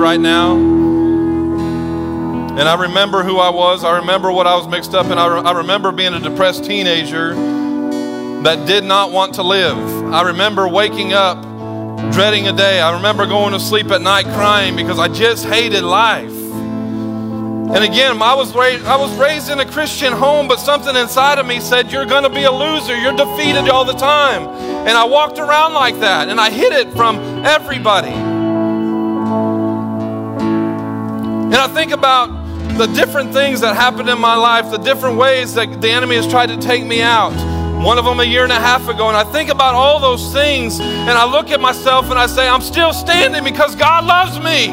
Right 0.06 0.20
now. 0.20 0.54
And 2.56 2.68
I 2.68 2.80
remember 2.80 3.24
who 3.24 3.38
I 3.38 3.48
was. 3.48 3.82
I 3.82 3.96
remember 3.96 4.30
what 4.30 4.46
I 4.46 4.54
was 4.54 4.68
mixed 4.68 4.94
up 4.94 5.06
in. 5.06 5.18
I, 5.18 5.26
re- 5.26 5.40
I 5.40 5.50
remember 5.50 5.90
being 5.90 6.14
a 6.14 6.20
depressed 6.20 6.64
teenager 6.64 7.34
that 8.44 8.68
did 8.68 8.84
not 8.84 9.10
want 9.10 9.34
to 9.34 9.42
live. 9.42 9.76
I 10.14 10.22
remember 10.28 10.68
waking 10.68 11.12
up 11.12 11.42
dreading 12.12 12.46
a 12.46 12.52
day. 12.52 12.80
I 12.80 12.94
remember 12.94 13.26
going 13.26 13.52
to 13.52 13.58
sleep 13.58 13.90
at 13.90 14.00
night 14.00 14.26
crying 14.26 14.76
because 14.76 15.00
I 15.00 15.08
just 15.08 15.44
hated 15.44 15.82
life. 15.82 16.30
And 16.30 17.82
again, 17.82 18.22
I 18.22 18.36
was, 18.36 18.54
raised, 18.54 18.84
I 18.84 18.96
was 18.96 19.12
raised 19.18 19.50
in 19.50 19.58
a 19.58 19.66
Christian 19.66 20.12
home, 20.12 20.46
but 20.46 20.60
something 20.60 20.94
inside 20.94 21.40
of 21.40 21.46
me 21.46 21.58
said, 21.58 21.90
You're 21.90 22.06
going 22.06 22.22
to 22.22 22.30
be 22.30 22.44
a 22.44 22.52
loser. 22.52 22.96
You're 22.96 23.16
defeated 23.16 23.68
all 23.68 23.84
the 23.84 23.98
time. 23.98 24.46
And 24.86 24.96
I 24.96 25.02
walked 25.02 25.40
around 25.40 25.74
like 25.74 25.98
that, 25.98 26.28
and 26.28 26.40
I 26.40 26.50
hid 26.50 26.72
it 26.72 26.92
from 26.92 27.16
everybody. 27.44 28.25
And 31.56 31.64
I 31.64 31.74
think 31.74 31.92
about 31.92 32.26
the 32.76 32.84
different 32.88 33.32
things 33.32 33.62
that 33.62 33.74
happened 33.74 34.10
in 34.10 34.20
my 34.20 34.36
life, 34.36 34.70
the 34.70 34.76
different 34.76 35.16
ways 35.16 35.54
that 35.54 35.80
the 35.80 35.88
enemy 35.88 36.16
has 36.16 36.28
tried 36.28 36.48
to 36.48 36.58
take 36.58 36.84
me 36.84 37.00
out. 37.00 37.32
One 37.82 37.96
of 37.96 38.04
them 38.04 38.20
a 38.20 38.24
year 38.24 38.42
and 38.42 38.52
a 38.52 38.60
half 38.60 38.88
ago. 38.88 39.08
And 39.08 39.16
I 39.16 39.24
think 39.24 39.48
about 39.48 39.74
all 39.74 39.98
those 39.98 40.30
things, 40.34 40.78
and 40.80 41.08
I 41.08 41.24
look 41.24 41.50
at 41.50 41.58
myself 41.58 42.10
and 42.10 42.18
I 42.18 42.26
say, 42.26 42.46
I'm 42.46 42.60
still 42.60 42.92
standing 42.92 43.42
because 43.42 43.74
God 43.74 44.04
loves 44.04 44.38
me. 44.38 44.68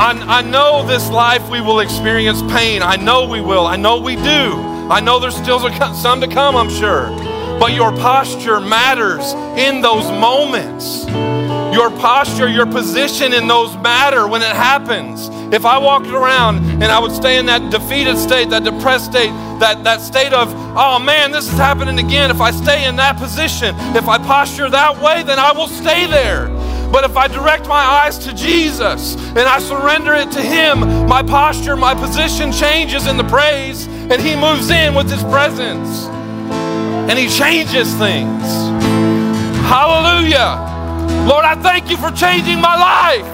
I, 0.00 0.38
I 0.38 0.40
know 0.40 0.86
this 0.86 1.10
life 1.10 1.46
we 1.50 1.60
will 1.60 1.80
experience 1.80 2.40
pain. 2.50 2.80
I 2.80 2.96
know 2.96 3.28
we 3.28 3.42
will. 3.42 3.66
I 3.66 3.76
know 3.76 3.98
we 3.98 4.16
do. 4.16 4.54
I 4.90 5.00
know 5.00 5.18
there's 5.18 5.36
still 5.36 5.60
some 5.92 6.22
to 6.22 6.26
come, 6.26 6.56
I'm 6.56 6.70
sure. 6.70 7.29
But 7.60 7.74
your 7.74 7.92
posture 7.92 8.58
matters 8.58 9.34
in 9.60 9.82
those 9.82 10.10
moments. 10.10 11.04
Your 11.74 11.90
posture, 11.90 12.48
your 12.48 12.64
position 12.64 13.34
in 13.34 13.46
those 13.46 13.76
matter 13.76 14.26
when 14.26 14.40
it 14.40 14.48
happens. 14.48 15.28
If 15.54 15.66
I 15.66 15.76
walked 15.76 16.06
around 16.06 16.64
and 16.82 16.84
I 16.84 16.98
would 16.98 17.12
stay 17.12 17.36
in 17.36 17.44
that 17.46 17.70
defeated 17.70 18.16
state, 18.16 18.48
that 18.48 18.64
depressed 18.64 19.10
state, 19.10 19.28
that, 19.60 19.84
that 19.84 20.00
state 20.00 20.32
of, 20.32 20.48
oh 20.74 20.98
man, 20.98 21.32
this 21.32 21.52
is 21.52 21.58
happening 21.58 21.98
again. 21.98 22.30
If 22.30 22.40
I 22.40 22.50
stay 22.50 22.86
in 22.86 22.96
that 22.96 23.18
position, 23.18 23.74
if 23.94 24.08
I 24.08 24.16
posture 24.16 24.70
that 24.70 24.98
way, 24.98 25.22
then 25.22 25.38
I 25.38 25.52
will 25.52 25.68
stay 25.68 26.06
there. 26.06 26.48
But 26.90 27.04
if 27.04 27.14
I 27.14 27.28
direct 27.28 27.68
my 27.68 27.84
eyes 27.84 28.16
to 28.20 28.32
Jesus 28.32 29.16
and 29.16 29.40
I 29.40 29.58
surrender 29.58 30.14
it 30.14 30.32
to 30.32 30.40
Him, 30.40 31.06
my 31.06 31.22
posture, 31.22 31.76
my 31.76 31.94
position 31.94 32.52
changes 32.52 33.06
in 33.06 33.18
the 33.18 33.24
praise, 33.24 33.86
and 33.86 34.18
He 34.22 34.34
moves 34.34 34.70
in 34.70 34.94
with 34.94 35.10
His 35.10 35.22
presence 35.24 36.08
and 37.10 37.18
He 37.18 37.28
changes 37.28 37.92
things. 37.94 38.44
Hallelujah. 39.66 40.54
Lord, 41.26 41.44
I 41.44 41.56
thank 41.60 41.90
you 41.90 41.96
for 41.96 42.12
changing 42.12 42.60
my 42.60 42.76
life. 42.76 43.26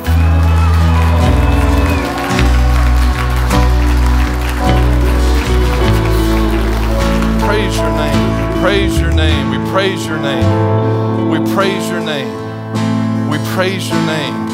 Praise 7.44 7.76
your 7.76 7.90
name. 7.90 8.62
Praise 8.62 8.98
your 8.98 9.12
name. 9.12 9.50
We 9.50 9.70
praise 9.70 10.06
your 10.06 10.20
name. 10.20 11.28
We 11.28 11.38
praise 11.54 11.86
your 11.90 12.00
name. 12.00 13.28
We 13.28 13.36
praise 13.54 13.90
your 13.90 14.06
name. 14.06 14.48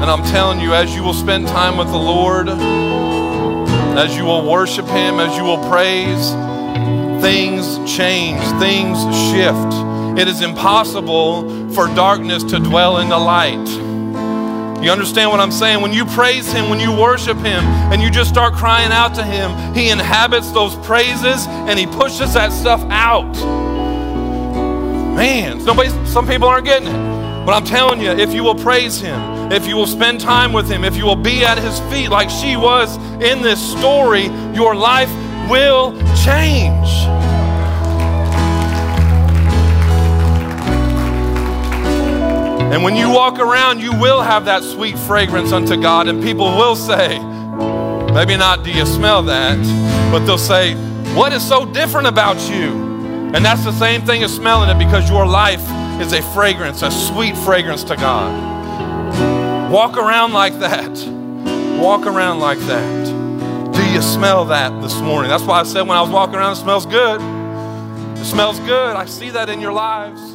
And 0.00 0.10
I'm 0.10 0.24
telling 0.30 0.58
you, 0.58 0.72
as 0.72 0.94
you 0.94 1.02
will 1.02 1.12
spend 1.12 1.48
time 1.48 1.76
with 1.76 1.88
the 1.88 1.98
Lord, 1.98 2.48
as 2.48 4.16
you 4.16 4.24
will 4.24 4.50
worship 4.50 4.86
Him, 4.86 5.20
as 5.20 5.36
you 5.36 5.44
will 5.44 5.62
praise, 5.68 6.32
things 7.24 7.78
change, 7.90 8.38
things 8.60 8.98
shift. 9.30 10.18
It 10.20 10.28
is 10.28 10.42
impossible 10.42 11.70
for 11.70 11.86
darkness 11.94 12.44
to 12.44 12.58
dwell 12.58 12.98
in 12.98 13.08
the 13.08 13.18
light. 13.18 13.66
You 14.84 14.90
understand 14.90 15.30
what 15.30 15.40
I'm 15.40 15.50
saying? 15.50 15.80
When 15.80 15.94
you 15.94 16.04
praise 16.04 16.52
Him, 16.52 16.68
when 16.68 16.80
you 16.80 16.92
worship 16.92 17.38
Him, 17.38 17.64
and 17.64 18.02
you 18.02 18.10
just 18.10 18.28
start 18.28 18.52
crying 18.52 18.92
out 18.92 19.14
to 19.14 19.24
Him, 19.24 19.74
He 19.74 19.88
inhabits 19.88 20.52
those 20.52 20.76
praises 20.86 21.46
and 21.48 21.78
He 21.78 21.86
pushes 21.86 22.34
that 22.34 22.52
stuff 22.52 22.82
out. 22.90 23.32
Man, 25.16 25.60
some 26.06 26.28
people 26.28 26.46
aren't 26.46 26.66
getting 26.66 26.88
it. 26.88 27.14
But 27.46 27.54
I'm 27.54 27.64
telling 27.64 28.02
you, 28.02 28.10
if 28.10 28.34
you 28.34 28.44
will 28.44 28.54
praise 28.54 29.00
Him, 29.00 29.50
if 29.50 29.66
you 29.66 29.76
will 29.76 29.86
spend 29.86 30.20
time 30.20 30.52
with 30.52 30.70
Him, 30.70 30.84
if 30.84 30.94
you 30.94 31.06
will 31.06 31.16
be 31.16 31.42
at 31.42 31.56
His 31.56 31.80
feet 31.90 32.10
like 32.10 32.28
she 32.28 32.58
was 32.58 32.98
in 33.22 33.40
this 33.40 33.60
story, 33.72 34.26
your 34.52 34.74
life 34.74 35.08
will 35.48 35.92
change. 36.24 36.88
And 42.72 42.82
when 42.82 42.96
you 42.96 43.08
walk 43.08 43.38
around, 43.38 43.80
you 43.80 43.92
will 43.92 44.20
have 44.20 44.46
that 44.46 44.64
sweet 44.64 44.98
fragrance 44.98 45.52
unto 45.52 45.80
God, 45.80 46.08
and 46.08 46.22
people 46.22 46.46
will 46.46 46.74
say, 46.74 47.18
maybe 48.12 48.36
not, 48.36 48.64
do 48.64 48.72
you 48.72 48.84
smell 48.84 49.22
that? 49.24 49.58
But 50.10 50.26
they'll 50.26 50.38
say, 50.38 50.74
what 51.14 51.32
is 51.32 51.46
so 51.46 51.64
different 51.64 52.08
about 52.08 52.36
you? 52.50 52.94
And 53.32 53.44
that's 53.44 53.64
the 53.64 53.72
same 53.72 54.02
thing 54.02 54.24
as 54.24 54.34
smelling 54.34 54.70
it 54.70 54.78
because 54.78 55.08
your 55.08 55.26
life 55.26 55.62
is 56.00 56.12
a 56.12 56.22
fragrance, 56.32 56.82
a 56.82 56.90
sweet 56.90 57.36
fragrance 57.36 57.84
to 57.84 57.94
God. 57.96 59.70
Walk 59.70 59.96
around 59.96 60.32
like 60.32 60.58
that. 60.58 60.90
Walk 61.80 62.06
around 62.06 62.40
like 62.40 62.58
that. 62.60 63.13
Smell 64.04 64.44
that 64.46 64.82
this 64.82 64.94
morning? 65.00 65.30
That's 65.30 65.42
why 65.44 65.60
I 65.60 65.62
said 65.64 65.82
when 65.82 65.96
I 65.96 66.02
was 66.02 66.10
walking 66.10 66.36
around, 66.36 66.52
it 66.52 66.56
smells 66.56 66.86
good. 66.86 67.20
It 68.20 68.24
smells 68.24 68.60
good. 68.60 68.96
I 68.96 69.06
see 69.06 69.30
that 69.30 69.48
in 69.48 69.60
your 69.60 69.72
lives. 69.72 70.33